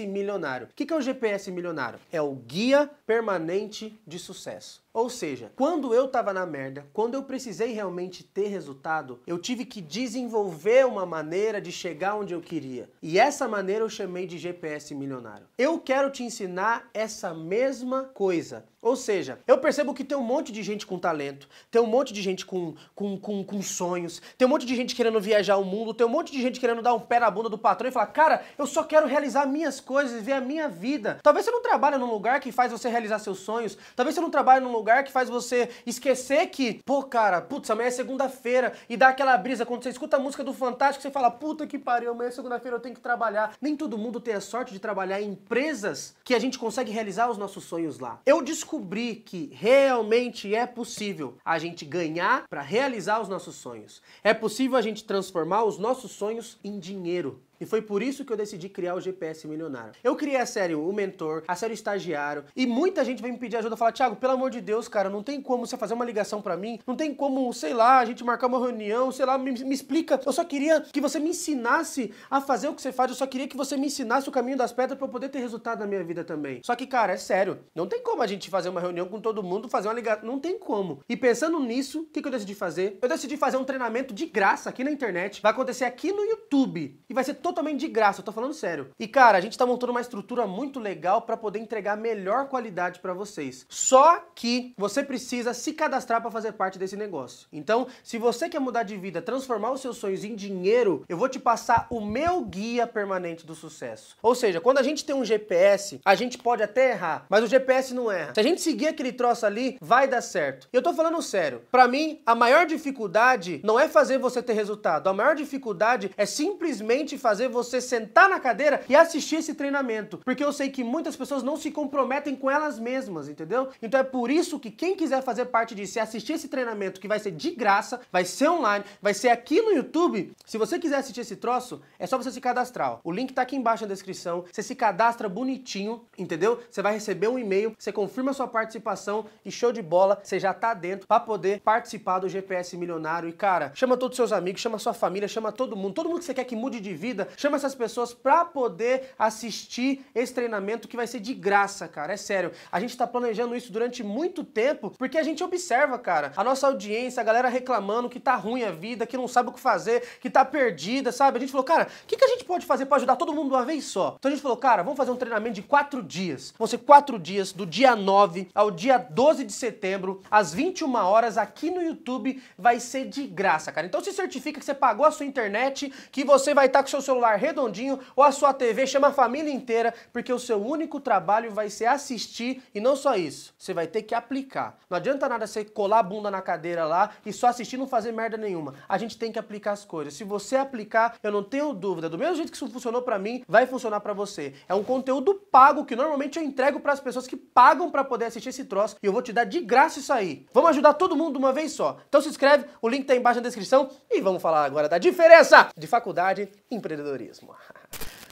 milionário. 0.06 0.66
O 0.66 0.74
que 0.74 0.92
é 0.92 0.96
o 0.96 1.00
GPS 1.00 1.50
milionário? 1.50 2.00
É 2.10 2.20
o 2.20 2.34
guia 2.34 2.90
permanente 3.06 4.00
de 4.06 4.18
sucesso. 4.18 4.82
Ou 4.98 5.08
seja, 5.08 5.52
quando 5.54 5.94
eu 5.94 6.08
tava 6.08 6.32
na 6.32 6.44
merda, 6.44 6.84
quando 6.92 7.14
eu 7.14 7.22
precisei 7.22 7.72
realmente 7.72 8.24
ter 8.24 8.48
resultado, 8.48 9.20
eu 9.28 9.38
tive 9.38 9.64
que 9.64 9.80
desenvolver 9.80 10.84
uma 10.84 11.06
maneira 11.06 11.60
de 11.60 11.70
chegar 11.70 12.16
onde 12.16 12.34
eu 12.34 12.40
queria. 12.40 12.90
E 13.00 13.16
essa 13.16 13.46
maneira 13.46 13.84
eu 13.84 13.88
chamei 13.88 14.26
de 14.26 14.38
GPS 14.38 14.92
milionário. 14.96 15.46
Eu 15.56 15.78
quero 15.78 16.10
te 16.10 16.24
ensinar 16.24 16.90
essa 16.92 17.32
mesma 17.32 18.10
coisa. 18.12 18.64
Ou 18.80 18.96
seja, 18.96 19.40
eu 19.46 19.58
percebo 19.58 19.92
que 19.92 20.04
tem 20.04 20.16
um 20.16 20.22
monte 20.22 20.52
de 20.52 20.62
gente 20.62 20.86
com 20.86 20.98
talento, 20.98 21.48
tem 21.70 21.82
um 21.82 21.86
monte 21.86 22.12
de 22.12 22.22
gente 22.22 22.46
com, 22.46 22.74
com, 22.94 23.18
com, 23.18 23.44
com 23.44 23.60
sonhos, 23.60 24.22
tem 24.36 24.46
um 24.46 24.50
monte 24.50 24.64
de 24.64 24.74
gente 24.76 24.94
querendo 24.94 25.20
viajar 25.20 25.56
o 25.56 25.64
mundo, 25.64 25.92
tem 25.92 26.06
um 26.06 26.10
monte 26.10 26.30
de 26.30 26.40
gente 26.40 26.60
querendo 26.60 26.80
dar 26.80 26.94
um 26.94 27.00
pé 27.00 27.18
na 27.18 27.28
bunda 27.28 27.48
do 27.48 27.58
patrão 27.58 27.88
e 27.88 27.92
falar, 27.92 28.06
cara, 28.06 28.44
eu 28.56 28.66
só 28.66 28.84
quero 28.84 29.08
realizar 29.08 29.27
minhas 29.46 29.80
coisas, 29.80 30.22
ver 30.22 30.32
a 30.32 30.40
minha 30.40 30.68
vida. 30.68 31.18
Talvez 31.22 31.44
você 31.44 31.50
não 31.50 31.62
trabalhe 31.62 31.96
num 31.96 32.10
lugar 32.10 32.40
que 32.40 32.52
faz 32.52 32.72
você 32.72 32.88
realizar 32.88 33.18
seus 33.18 33.38
sonhos, 33.38 33.76
talvez 33.94 34.14
você 34.14 34.20
não 34.20 34.30
trabalhe 34.30 34.64
num 34.64 34.72
lugar 34.72 34.88
lugar 34.88 35.04
que 35.04 35.12
faz 35.12 35.28
você 35.28 35.68
esquecer 35.84 36.46
que, 36.46 36.80
pô, 36.84 37.02
cara, 37.02 37.42
putz, 37.42 37.70
amanhã 37.70 37.88
é 37.88 37.90
segunda-feira 37.90 38.72
e 38.88 38.96
dá 38.96 39.08
aquela 39.08 39.36
brisa 39.36 39.66
quando 39.66 39.82
você 39.82 39.90
escuta 39.90 40.16
a 40.16 40.20
música 40.20 40.42
do 40.42 40.54
Fantástico, 40.54 41.02
você 41.02 41.10
fala, 41.10 41.30
puta 41.30 41.66
que 41.66 41.78
pariu, 41.78 42.12
amanhã 42.12 42.28
é 42.28 42.32
segunda-feira 42.32 42.76
eu 42.76 42.80
tenho 42.80 42.94
que 42.94 43.00
trabalhar. 43.00 43.54
Nem 43.60 43.76
todo 43.76 43.98
mundo 43.98 44.18
tem 44.18 44.34
a 44.34 44.40
sorte 44.40 44.72
de 44.72 44.78
trabalhar 44.78 45.20
em 45.20 45.32
empresas 45.32 46.16
que 46.24 46.34
a 46.34 46.38
gente 46.38 46.58
consegue 46.58 46.90
realizar 46.90 47.28
os 47.28 47.36
nossos 47.36 47.64
sonhos 47.64 47.98
lá. 47.98 48.20
Eu 48.24 48.40
descobri 48.40 49.16
que 49.16 49.50
realmente 49.52 50.54
é 50.54 50.66
possível 50.66 51.36
a 51.44 51.58
gente 51.58 51.84
ganhar 51.84 52.44
para 52.48 52.62
realizar 52.62 53.20
os 53.20 53.28
nossos 53.28 53.56
sonhos. 53.56 54.00
É 54.24 54.32
possível 54.32 54.78
a 54.78 54.82
gente 54.82 55.04
transformar 55.04 55.64
os 55.64 55.78
nossos 55.78 56.12
sonhos 56.12 56.58
em 56.64 56.78
dinheiro. 56.78 57.42
E 57.60 57.66
foi 57.66 57.82
por 57.82 58.02
isso 58.02 58.24
que 58.24 58.32
eu 58.32 58.36
decidi 58.36 58.68
criar 58.68 58.94
o 58.94 59.00
GPS 59.00 59.46
Milionário. 59.46 59.92
Eu 60.02 60.14
criei 60.14 60.36
a 60.36 60.46
série 60.46 60.74
O 60.74 60.92
Mentor, 60.92 61.42
a 61.48 61.54
série 61.54 61.74
Estagiário, 61.74 62.44
e 62.54 62.66
muita 62.66 63.04
gente 63.04 63.22
vem 63.22 63.32
me 63.32 63.38
pedir 63.38 63.56
ajuda, 63.56 63.76
falar, 63.76 63.92
Thiago, 63.92 64.16
pelo 64.16 64.32
amor 64.32 64.50
de 64.50 64.60
Deus, 64.60 64.88
cara, 64.88 65.10
não 65.10 65.22
tem 65.22 65.40
como 65.40 65.66
você 65.66 65.76
fazer 65.76 65.94
uma 65.94 66.04
ligação 66.04 66.40
para 66.40 66.56
mim, 66.56 66.78
não 66.86 66.96
tem 66.96 67.14
como, 67.14 67.52
sei 67.52 67.74
lá, 67.74 67.98
a 67.98 68.04
gente 68.04 68.24
marcar 68.24 68.46
uma 68.46 68.58
reunião, 68.58 69.10
sei 69.10 69.26
lá, 69.26 69.36
me, 69.36 69.52
me 69.52 69.74
explica. 69.74 70.20
Eu 70.24 70.32
só 70.32 70.44
queria 70.44 70.80
que 70.80 71.00
você 71.00 71.18
me 71.18 71.30
ensinasse 71.30 72.12
a 72.30 72.40
fazer 72.40 72.68
o 72.68 72.74
que 72.74 72.82
você 72.82 72.92
faz, 72.92 73.10
eu 73.10 73.16
só 73.16 73.26
queria 73.26 73.48
que 73.48 73.56
você 73.56 73.76
me 73.76 73.86
ensinasse 73.86 74.28
o 74.28 74.32
caminho 74.32 74.56
das 74.56 74.72
pedras 74.72 74.98
para 74.98 75.06
eu 75.06 75.10
poder 75.10 75.28
ter 75.28 75.40
resultado 75.40 75.80
na 75.80 75.86
minha 75.86 76.04
vida 76.04 76.24
também. 76.24 76.60
Só 76.64 76.74
que, 76.76 76.86
cara, 76.86 77.12
é 77.12 77.16
sério, 77.16 77.58
não 77.74 77.86
tem 77.86 78.02
como 78.02 78.22
a 78.22 78.26
gente 78.26 78.48
fazer 78.50 78.68
uma 78.68 78.80
reunião 78.80 79.08
com 79.08 79.20
todo 79.20 79.42
mundo, 79.42 79.68
fazer 79.68 79.88
uma 79.88 79.94
ligação, 79.94 80.26
não 80.26 80.38
tem 80.38 80.58
como. 80.58 81.00
E 81.08 81.16
pensando 81.16 81.58
nisso, 81.60 82.00
o 82.00 82.06
que, 82.06 82.22
que 82.22 82.28
eu 82.28 82.32
decidi 82.32 82.54
fazer? 82.54 82.98
Eu 83.02 83.08
decidi 83.08 83.36
fazer 83.36 83.56
um 83.56 83.64
treinamento 83.64 84.14
de 84.14 84.26
graça 84.26 84.70
aqui 84.70 84.84
na 84.84 84.90
internet, 84.90 85.42
vai 85.42 85.52
acontecer 85.52 85.84
aqui 85.84 86.12
no 86.12 86.22
YouTube 86.22 87.00
e 87.08 87.14
vai 87.14 87.24
ser 87.24 87.34
totalmente 87.48 87.80
de 87.80 87.88
graça, 87.88 88.20
eu 88.20 88.24
tô 88.24 88.32
falando 88.32 88.52
sério. 88.52 88.90
E 88.98 89.08
cara, 89.08 89.38
a 89.38 89.40
gente 89.40 89.56
tá 89.56 89.64
montando 89.64 89.92
uma 89.92 90.00
estrutura 90.00 90.46
muito 90.46 90.78
legal 90.78 91.22
para 91.22 91.36
poder 91.36 91.58
entregar 91.58 91.96
melhor 91.96 92.48
qualidade 92.48 93.00
para 93.00 93.14
vocês. 93.14 93.64
Só 93.68 94.22
que 94.34 94.74
você 94.76 95.02
precisa 95.02 95.54
se 95.54 95.72
cadastrar 95.72 96.20
para 96.20 96.30
fazer 96.30 96.52
parte 96.52 96.78
desse 96.78 96.96
negócio. 96.96 97.48
Então, 97.52 97.86
se 98.02 98.18
você 98.18 98.48
quer 98.48 98.60
mudar 98.60 98.82
de 98.82 98.96
vida, 98.96 99.22
transformar 99.22 99.72
os 99.72 99.80
seus 99.80 99.96
sonhos 99.96 100.24
em 100.24 100.34
dinheiro, 100.34 101.04
eu 101.08 101.16
vou 101.16 101.28
te 101.28 101.38
passar 101.38 101.86
o 101.90 102.00
meu 102.00 102.42
guia 102.42 102.86
permanente 102.86 103.46
do 103.46 103.54
sucesso. 103.54 104.16
Ou 104.22 104.34
seja, 104.34 104.60
quando 104.60 104.78
a 104.78 104.82
gente 104.82 105.04
tem 105.04 105.14
um 105.14 105.24
GPS, 105.24 106.00
a 106.04 106.14
gente 106.14 106.36
pode 106.36 106.62
até 106.62 106.90
errar, 106.90 107.24
mas 107.28 107.42
o 107.42 107.46
GPS 107.46 107.94
não 107.94 108.10
erra. 108.10 108.34
Se 108.34 108.40
a 108.40 108.42
gente 108.42 108.60
seguir 108.60 108.88
aquele 108.88 109.12
troço 109.12 109.46
ali, 109.46 109.78
vai 109.80 110.06
dar 110.06 110.20
certo. 110.20 110.68
Eu 110.72 110.82
tô 110.82 110.92
falando 110.92 111.22
sério. 111.22 111.62
Para 111.70 111.88
mim, 111.88 112.20
a 112.26 112.34
maior 112.34 112.66
dificuldade 112.66 113.60
não 113.64 113.80
é 113.80 113.88
fazer 113.88 114.18
você 114.18 114.42
ter 114.42 114.52
resultado. 114.52 115.08
A 115.08 115.14
maior 115.14 115.34
dificuldade 115.34 116.10
é 116.16 116.26
simplesmente 116.26 117.16
fazer 117.16 117.37
você 117.46 117.80
sentar 117.80 118.28
na 118.28 118.40
cadeira 118.40 118.82
e 118.88 118.96
assistir 118.96 119.36
esse 119.36 119.54
treinamento. 119.54 120.18
Porque 120.24 120.42
eu 120.42 120.52
sei 120.52 120.70
que 120.70 120.82
muitas 120.82 121.14
pessoas 121.14 121.42
não 121.42 121.56
se 121.56 121.70
comprometem 121.70 122.34
com 122.34 122.50
elas 122.50 122.78
mesmas, 122.78 123.28
entendeu? 123.28 123.68
Então 123.82 124.00
é 124.00 124.04
por 124.04 124.30
isso 124.30 124.58
que 124.58 124.70
quem 124.70 124.96
quiser 124.96 125.22
fazer 125.22 125.44
parte 125.46 125.74
disso 125.74 125.98
e 125.98 126.00
assistir 126.00 126.32
esse 126.32 126.48
treinamento 126.48 127.00
que 127.00 127.06
vai 127.06 127.18
ser 127.18 127.30
de 127.30 127.50
graça, 127.50 128.00
vai 128.10 128.24
ser 128.24 128.48
online, 128.48 128.84
vai 129.00 129.14
ser 129.14 129.28
aqui 129.28 129.60
no 129.60 129.70
YouTube. 129.70 130.32
Se 130.44 130.58
você 130.58 130.78
quiser 130.78 130.96
assistir 130.96 131.20
esse 131.20 131.36
troço, 131.36 131.80
é 131.98 132.06
só 132.06 132.16
você 132.16 132.30
se 132.30 132.40
cadastrar. 132.40 132.92
Ó. 132.92 132.98
O 133.04 133.12
link 133.12 133.32
tá 133.32 133.42
aqui 133.42 133.56
embaixo 133.56 133.84
na 133.84 133.88
descrição. 133.88 134.44
Você 134.50 134.62
se 134.62 134.74
cadastra 134.74 135.28
bonitinho, 135.28 136.02
entendeu? 136.16 136.60
Você 136.70 136.80
vai 136.80 136.94
receber 136.94 137.28
um 137.28 137.38
e-mail, 137.38 137.74
você 137.78 137.92
confirma 137.92 138.32
sua 138.32 138.48
participação 138.48 139.26
e 139.44 139.50
show 139.50 139.72
de 139.72 139.82
bola, 139.82 140.18
você 140.22 140.38
já 140.38 140.54
tá 140.54 140.72
dentro 140.72 141.06
para 141.06 141.20
poder 141.20 141.60
participar 141.60 142.20
do 142.20 142.28
GPS 142.28 142.76
Milionário. 142.76 143.28
E 143.28 143.32
cara, 143.32 143.72
chama 143.74 143.96
todos 143.96 144.14
os 144.14 144.16
seus 144.16 144.32
amigos, 144.32 144.60
chama 144.60 144.78
sua 144.78 144.94
família, 144.94 145.28
chama 145.28 145.52
todo 145.52 145.76
mundo, 145.76 145.94
todo 145.94 146.08
mundo 146.08 146.20
que 146.20 146.24
você 146.24 146.34
quer 146.34 146.44
que 146.44 146.56
mude 146.56 146.80
de 146.80 146.94
vida, 146.94 147.27
chama 147.36 147.56
essas 147.56 147.74
pessoas 147.74 148.12
para 148.12 148.44
poder 148.44 149.14
assistir 149.18 150.04
esse 150.14 150.32
treinamento 150.32 150.88
que 150.88 150.96
vai 150.96 151.06
ser 151.06 151.20
de 151.20 151.34
graça, 151.34 151.88
cara. 151.88 152.12
É 152.12 152.16
sério. 152.16 152.52
A 152.70 152.80
gente 152.80 152.96
tá 152.96 153.06
planejando 153.06 153.56
isso 153.56 153.72
durante 153.72 154.02
muito 154.02 154.44
tempo 154.44 154.92
porque 154.98 155.18
a 155.18 155.22
gente 155.22 155.42
observa, 155.42 155.98
cara, 155.98 156.32
a 156.36 156.44
nossa 156.44 156.66
audiência, 156.66 157.20
a 157.20 157.24
galera 157.24 157.48
reclamando 157.48 158.08
que 158.08 158.20
tá 158.20 158.34
ruim 158.34 158.62
a 158.62 158.70
vida, 158.70 159.06
que 159.06 159.16
não 159.16 159.28
sabe 159.28 159.50
o 159.50 159.52
que 159.52 159.60
fazer, 159.60 160.02
que 160.20 160.30
tá 160.30 160.44
perdida, 160.44 161.12
sabe? 161.12 161.38
A 161.38 161.40
gente 161.40 161.50
falou, 161.50 161.64
cara, 161.64 161.88
o 162.04 162.06
que, 162.06 162.16
que 162.16 162.24
a 162.24 162.28
gente 162.28 162.44
pode 162.44 162.66
fazer 162.66 162.86
para 162.86 162.96
ajudar 162.96 163.16
todo 163.16 163.32
mundo 163.32 163.48
de 163.48 163.54
uma 163.54 163.64
vez 163.64 163.84
só? 163.84 164.16
Então 164.18 164.30
a 164.30 164.34
gente 164.34 164.42
falou, 164.42 164.56
cara, 164.56 164.82
vamos 164.82 164.96
fazer 164.96 165.10
um 165.10 165.16
treinamento 165.16 165.54
de 165.54 165.62
quatro 165.62 166.02
dias. 166.02 166.54
Vão 166.56 166.66
ser 166.66 166.78
quatro 166.78 167.18
dias, 167.18 167.52
do 167.52 167.66
dia 167.66 167.94
9 167.94 168.48
ao 168.54 168.70
dia 168.70 168.98
12 168.98 169.44
de 169.44 169.52
setembro, 169.52 170.22
às 170.30 170.52
21 170.52 170.94
horas, 170.94 171.36
aqui 171.36 171.70
no 171.70 171.82
YouTube, 171.82 172.42
vai 172.56 172.80
ser 172.80 173.06
de 173.06 173.26
graça, 173.26 173.72
cara. 173.72 173.86
Então 173.86 174.02
se 174.02 174.12
certifica 174.12 174.58
que 174.58 174.64
você 174.64 174.74
pagou 174.74 175.04
a 175.04 175.10
sua 175.10 175.26
internet, 175.26 175.92
que 176.10 176.24
você 176.24 176.54
vai 176.54 176.66
estar 176.66 176.82
com 176.82 176.88
seu 176.88 177.00
celular 177.00 177.17
redondinho 177.36 177.98
ou 178.14 178.22
a 178.24 178.32
sua 178.32 178.52
TV, 178.54 178.86
chama 178.86 179.08
a 179.08 179.12
família 179.12 179.52
inteira, 179.52 179.94
porque 180.12 180.32
o 180.32 180.38
seu 180.38 180.60
único 180.62 181.00
trabalho 181.00 181.50
vai 181.50 181.70
ser 181.70 181.86
assistir 181.86 182.62
e 182.74 182.80
não 182.80 182.96
só 182.96 183.16
isso, 183.16 183.54
você 183.58 183.74
vai 183.74 183.86
ter 183.86 184.02
que 184.02 184.14
aplicar. 184.14 184.78
Não 184.88 184.96
adianta 184.96 185.28
nada 185.28 185.46
você 185.46 185.64
colar 185.64 186.00
a 186.00 186.02
bunda 186.02 186.30
na 186.30 186.40
cadeira 186.40 186.84
lá 186.84 187.10
e 187.24 187.32
só 187.32 187.48
assistir 187.48 187.76
e 187.76 187.78
não 187.78 187.86
fazer 187.86 188.12
merda 188.12 188.36
nenhuma. 188.36 188.74
A 188.88 188.98
gente 188.98 189.18
tem 189.18 189.32
que 189.32 189.38
aplicar 189.38 189.72
as 189.72 189.84
coisas. 189.84 190.14
Se 190.14 190.24
você 190.24 190.56
aplicar, 190.56 191.16
eu 191.22 191.32
não 191.32 191.42
tenho 191.42 191.72
dúvida, 191.72 192.08
do 192.08 192.18
mesmo 192.18 192.36
jeito 192.36 192.50
que 192.50 192.56
isso 192.56 192.68
funcionou 192.68 193.02
para 193.02 193.18
mim, 193.18 193.44
vai 193.46 193.66
funcionar 193.66 194.00
para 194.00 194.12
você. 194.12 194.54
É 194.68 194.74
um 194.74 194.84
conteúdo 194.84 195.34
pago 195.34 195.84
que 195.84 195.96
normalmente 195.96 196.38
eu 196.38 196.44
entrego 196.44 196.80
para 196.80 196.92
as 196.92 197.00
pessoas 197.00 197.26
que 197.26 197.36
pagam 197.36 197.90
para 197.90 198.04
poder 198.04 198.26
assistir 198.26 198.48
esse 198.48 198.64
troço 198.64 198.96
e 199.02 199.06
eu 199.06 199.12
vou 199.12 199.22
te 199.22 199.32
dar 199.32 199.44
de 199.44 199.60
graça 199.60 199.98
isso 199.98 200.12
aí. 200.12 200.46
Vamos 200.52 200.70
ajudar 200.70 200.94
todo 200.94 201.16
mundo 201.16 201.32
de 201.32 201.38
uma 201.38 201.52
vez 201.52 201.72
só. 201.72 201.98
Então 202.08 202.20
se 202.20 202.28
inscreve, 202.28 202.64
o 202.80 202.88
link 202.88 203.04
tá 203.04 203.14
embaixo 203.14 203.40
na 203.40 203.46
descrição 203.46 203.90
e 204.10 204.20
vamos 204.20 204.42
falar 204.42 204.64
agora 204.64 204.88
da 204.88 204.98
diferença 204.98 205.68
de 205.76 205.86
faculdade 205.86 206.48
e 206.70 206.74
empreendedorismo. 206.98 207.54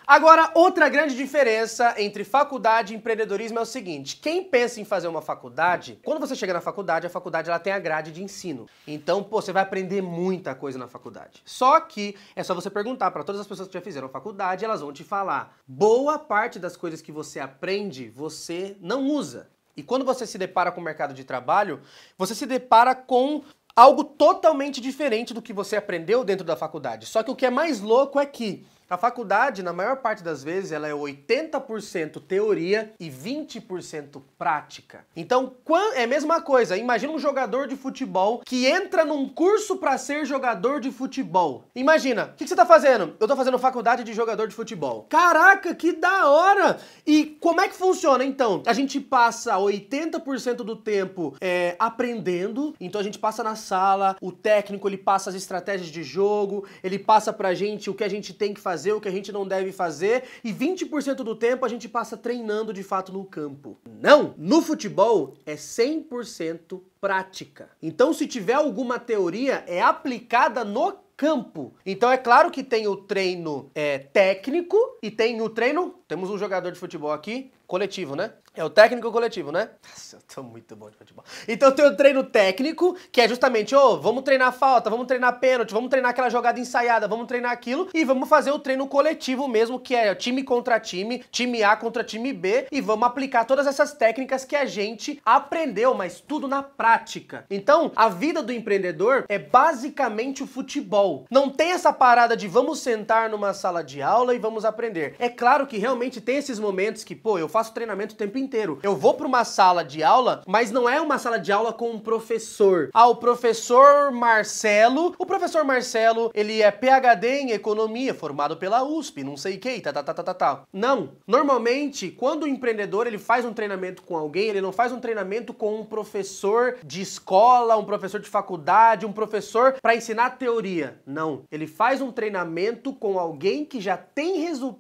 Agora, 0.06 0.52
outra 0.54 0.88
grande 0.88 1.16
diferença 1.16 2.00
entre 2.00 2.22
faculdade 2.22 2.92
e 2.92 2.96
empreendedorismo 2.96 3.58
é 3.58 3.62
o 3.62 3.66
seguinte: 3.66 4.16
quem 4.16 4.44
pensa 4.44 4.80
em 4.80 4.84
fazer 4.84 5.08
uma 5.08 5.20
faculdade, 5.20 5.98
quando 6.04 6.20
você 6.20 6.36
chega 6.36 6.52
na 6.52 6.60
faculdade, 6.60 7.06
a 7.08 7.10
faculdade 7.10 7.48
ela 7.48 7.58
tem 7.58 7.72
a 7.72 7.78
grade 7.78 8.12
de 8.12 8.22
ensino. 8.22 8.68
Então, 8.86 9.22
pô, 9.24 9.40
você 9.42 9.52
vai 9.52 9.64
aprender 9.64 10.00
muita 10.02 10.54
coisa 10.54 10.78
na 10.78 10.86
faculdade. 10.86 11.42
Só 11.44 11.80
que 11.80 12.16
é 12.36 12.44
só 12.44 12.54
você 12.54 12.70
perguntar 12.70 13.10
para 13.10 13.24
todas 13.24 13.40
as 13.40 13.48
pessoas 13.48 13.66
que 13.66 13.74
já 13.74 13.80
fizeram 13.80 14.08
faculdade, 14.08 14.64
elas 14.64 14.80
vão 14.80 14.92
te 14.92 15.02
falar. 15.02 15.58
Boa 15.66 16.20
parte 16.20 16.60
das 16.60 16.76
coisas 16.76 17.02
que 17.02 17.10
você 17.10 17.40
aprende, 17.40 18.08
você 18.08 18.76
não 18.80 19.08
usa. 19.08 19.48
E 19.76 19.82
quando 19.82 20.04
você 20.04 20.24
se 20.24 20.38
depara 20.38 20.72
com 20.72 20.80
o 20.80 20.84
mercado 20.84 21.12
de 21.12 21.22
trabalho, 21.24 21.80
você 22.16 22.34
se 22.34 22.46
depara 22.46 22.94
com 22.94 23.42
algo 23.76 24.02
totalmente 24.02 24.80
diferente 24.80 25.34
do 25.34 25.42
que 25.42 25.52
você 25.52 25.76
aprendeu 25.76 26.24
dentro 26.24 26.46
da 26.46 26.56
faculdade. 26.56 27.04
Só 27.04 27.22
que 27.22 27.30
o 27.30 27.36
que 27.36 27.44
é 27.44 27.50
mais 27.50 27.80
louco 27.80 28.18
é 28.18 28.24
que 28.24 28.64
a 28.88 28.96
faculdade, 28.96 29.64
na 29.64 29.72
maior 29.72 29.96
parte 29.96 30.22
das 30.22 30.44
vezes, 30.44 30.70
ela 30.70 30.86
é 30.86 30.92
80% 30.92 32.22
teoria 32.22 32.92
e 33.00 33.10
20% 33.10 34.22
prática. 34.38 35.04
Então, 35.16 35.54
é 35.94 36.04
a 36.04 36.06
mesma 36.06 36.40
coisa. 36.40 36.76
Imagina 36.76 37.12
um 37.12 37.18
jogador 37.18 37.66
de 37.66 37.74
futebol 37.74 38.42
que 38.44 38.64
entra 38.64 39.04
num 39.04 39.28
curso 39.28 39.76
para 39.76 39.98
ser 39.98 40.24
jogador 40.24 40.80
de 40.80 40.92
futebol. 40.92 41.64
Imagina, 41.74 42.26
o 42.26 42.36
que, 42.36 42.44
que, 42.44 42.48
você 42.48 42.54
tá 42.54 42.64
fazendo? 42.64 43.16
Eu 43.18 43.26
tô 43.26 43.34
fazendo 43.34 43.58
faculdade 43.58 44.04
de 44.04 44.12
jogador 44.12 44.46
de 44.46 44.54
futebol. 44.54 45.06
Caraca, 45.08 45.74
que 45.74 45.92
da 45.92 46.30
hora! 46.30 46.78
E 47.04 47.36
como 47.40 47.60
é 47.60 47.68
que 47.68 47.74
funciona 47.74 48.24
então? 48.24 48.62
A 48.66 48.72
gente 48.72 49.00
passa 49.00 49.56
80% 49.56 50.56
do 50.58 50.76
tempo 50.76 51.36
é, 51.40 51.74
aprendendo, 51.78 52.74
então 52.80 53.00
a 53.00 53.04
gente 53.04 53.18
passa 53.18 53.42
na 53.42 53.56
sala, 53.56 54.16
o 54.20 54.30
técnico 54.30 54.88
ele 54.88 54.96
passa 54.96 55.30
as 55.30 55.36
estratégias 55.36 55.90
de 55.90 56.04
jogo, 56.04 56.66
ele 56.84 56.98
passa 56.98 57.32
pra 57.32 57.52
gente 57.52 57.90
o 57.90 57.94
que 57.94 58.04
a 58.04 58.08
gente 58.08 58.32
tem 58.32 58.54
que 58.54 58.60
fazer 58.60 58.75
fazer, 58.76 58.92
o 58.92 59.00
que 59.00 59.08
a 59.08 59.12
gente 59.12 59.32
não 59.32 59.48
deve 59.48 59.72
fazer, 59.72 60.24
e 60.44 60.52
20% 60.52 61.16
do 61.16 61.34
tempo 61.34 61.64
a 61.64 61.68
gente 61.68 61.88
passa 61.88 62.14
treinando 62.14 62.74
de 62.74 62.82
fato 62.82 63.10
no 63.10 63.24
campo. 63.24 63.78
Não! 64.00 64.34
No 64.36 64.60
futebol 64.60 65.34
é 65.46 65.54
100% 65.54 66.82
prática. 67.00 67.70
Então, 67.82 68.12
se 68.12 68.26
tiver 68.26 68.52
alguma 68.52 68.98
teoria, 68.98 69.64
é 69.66 69.80
aplicada 69.80 70.62
no 70.62 71.06
campo. 71.16 71.72
Então 71.84 72.10
é 72.12 72.18
claro 72.18 72.50
que 72.50 72.62
tem 72.62 72.86
o 72.86 72.94
treino 72.94 73.70
é, 73.74 73.98
técnico 73.98 74.76
e 75.06 75.10
tem 75.10 75.40
o 75.40 75.48
treino. 75.48 75.94
Temos 76.08 76.30
um 76.30 76.38
jogador 76.38 76.72
de 76.72 76.78
futebol 76.78 77.12
aqui, 77.12 77.52
coletivo, 77.66 78.16
né? 78.16 78.32
É 78.54 78.64
o 78.64 78.70
técnico 78.70 79.12
coletivo, 79.12 79.52
né? 79.52 79.70
Nossa, 79.86 80.16
eu 80.16 80.20
tô 80.34 80.42
muito 80.42 80.74
bom 80.74 80.88
de 80.88 80.96
futebol. 80.96 81.24
Então 81.46 81.70
tem 81.70 81.84
o 81.84 81.94
treino 81.94 82.24
técnico, 82.24 82.96
que 83.12 83.20
é 83.20 83.28
justamente, 83.28 83.74
ô, 83.74 83.80
oh, 83.80 84.00
vamos 84.00 84.22
treinar 84.22 84.52
falta, 84.52 84.88
vamos 84.88 85.06
treinar 85.06 85.38
pênalti, 85.38 85.74
vamos 85.74 85.90
treinar 85.90 86.10
aquela 86.10 86.30
jogada 86.30 86.58
ensaiada, 86.58 87.06
vamos 87.06 87.26
treinar 87.26 87.52
aquilo 87.52 87.88
e 87.92 88.04
vamos 88.04 88.28
fazer 88.28 88.50
o 88.50 88.58
treino 88.58 88.86
coletivo 88.86 89.46
mesmo, 89.46 89.78
que 89.78 89.94
é 89.94 90.14
time 90.14 90.42
contra 90.42 90.80
time, 90.80 91.22
time 91.30 91.62
A 91.62 91.76
contra 91.76 92.02
time 92.02 92.32
B, 92.32 92.66
e 92.72 92.80
vamos 92.80 93.06
aplicar 93.06 93.44
todas 93.44 93.66
essas 93.66 93.92
técnicas 93.92 94.44
que 94.44 94.56
a 94.56 94.64
gente 94.64 95.20
aprendeu, 95.24 95.92
mas 95.92 96.20
tudo 96.20 96.48
na 96.48 96.62
prática. 96.62 97.44
Então, 97.50 97.92
a 97.94 98.08
vida 98.08 98.42
do 98.42 98.52
empreendedor 98.52 99.26
é 99.28 99.38
basicamente 99.38 100.42
o 100.42 100.46
futebol. 100.46 101.26
Não 101.30 101.50
tem 101.50 101.72
essa 101.72 101.92
parada 101.92 102.36
de 102.36 102.48
vamos 102.48 102.80
sentar 102.80 103.28
numa 103.28 103.52
sala 103.52 103.84
de 103.84 104.00
aula 104.00 104.34
e 104.34 104.38
vamos 104.38 104.64
aprender. 104.64 104.95
É 105.18 105.28
claro 105.28 105.66
que 105.66 105.78
realmente 105.78 106.20
tem 106.20 106.36
esses 106.36 106.58
momentos 106.58 107.04
que, 107.04 107.14
pô, 107.14 107.38
eu 107.38 107.48
faço 107.48 107.74
treinamento 107.74 108.14
o 108.14 108.18
tempo 108.18 108.38
inteiro. 108.38 108.78
Eu 108.82 108.96
vou 108.96 109.14
para 109.14 109.26
uma 109.26 109.44
sala 109.44 109.84
de 109.84 110.02
aula, 110.02 110.42
mas 110.46 110.70
não 110.70 110.88
é 110.88 111.00
uma 111.00 111.18
sala 111.18 111.38
de 111.38 111.52
aula 111.52 111.72
com 111.72 111.90
um 111.90 111.98
professor. 111.98 112.90
Ah, 112.92 113.06
o 113.06 113.16
professor 113.16 114.10
Marcelo. 114.10 115.14
O 115.18 115.26
professor 115.26 115.64
Marcelo, 115.64 116.30
ele 116.34 116.62
é 116.62 116.70
PhD 116.70 117.40
em 117.40 117.50
economia, 117.52 118.14
formado 118.14 118.56
pela 118.56 118.84
USP, 118.84 119.22
não 119.24 119.36
sei 119.36 119.56
o 119.56 119.58
que, 119.58 119.80
tá, 119.80 119.92
tá, 119.92 120.02
tá, 120.02 120.14
tá, 120.14 120.22
tá, 120.22 120.34
tá. 120.34 120.62
Não. 120.72 121.10
Normalmente, 121.26 122.10
quando 122.10 122.44
o 122.44 122.48
empreendedor 122.48 123.06
ele 123.06 123.18
faz 123.18 123.44
um 123.44 123.52
treinamento 123.52 124.02
com 124.02 124.16
alguém, 124.16 124.48
ele 124.48 124.60
não 124.60 124.72
faz 124.72 124.92
um 124.92 125.00
treinamento 125.00 125.52
com 125.52 125.80
um 125.80 125.84
professor 125.84 126.78
de 126.84 127.00
escola, 127.00 127.76
um 127.76 127.84
professor 127.84 128.20
de 128.20 128.28
faculdade, 128.28 129.06
um 129.06 129.12
professor 129.12 129.76
para 129.80 129.96
ensinar 129.96 130.30
teoria. 130.30 131.00
Não. 131.06 131.44
Ele 131.50 131.66
faz 131.66 132.00
um 132.00 132.12
treinamento 132.12 132.92
com 132.92 133.18
alguém 133.18 133.64
que 133.64 133.80
já 133.80 133.96
tem 133.96 134.40
resultado 134.40 134.75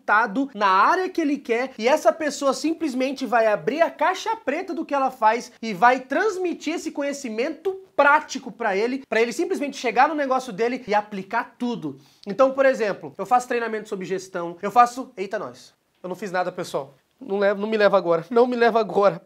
na 0.54 0.68
área 0.68 1.08
que 1.08 1.20
ele 1.20 1.38
quer 1.38 1.72
e 1.78 1.88
essa 1.88 2.12
pessoa 2.12 2.52
simplesmente 2.52 3.26
vai 3.26 3.46
abrir 3.46 3.82
a 3.82 3.90
caixa 3.90 4.34
preta 4.36 4.74
do 4.74 4.84
que 4.84 4.94
ela 4.94 5.10
faz 5.10 5.52
e 5.62 5.72
vai 5.72 6.00
transmitir 6.00 6.74
esse 6.74 6.90
conhecimento 6.90 7.72
prático 7.96 8.52
para 8.52 8.76
ele, 8.76 9.02
para 9.08 9.20
ele 9.20 9.32
simplesmente 9.32 9.76
chegar 9.76 10.08
no 10.08 10.14
negócio 10.14 10.52
dele 10.52 10.84
e 10.86 10.94
aplicar 10.94 11.54
tudo. 11.58 11.98
Então, 12.26 12.52
por 12.52 12.66
exemplo, 12.66 13.14
eu 13.16 13.24
faço 13.24 13.48
treinamento 13.48 13.88
sobre 13.88 14.04
gestão, 14.04 14.56
eu 14.60 14.70
faço, 14.70 15.12
eita 15.16 15.38
nós. 15.38 15.74
Eu 16.02 16.08
não 16.08 16.16
fiz 16.16 16.30
nada, 16.30 16.52
pessoal. 16.52 16.94
Não, 17.20 17.38
leva, 17.38 17.58
não 17.60 17.68
me 17.68 17.76
leva 17.76 17.96
agora. 17.96 18.24
Não 18.30 18.46
me 18.46 18.54
leva 18.54 18.78
agora. 18.78 19.20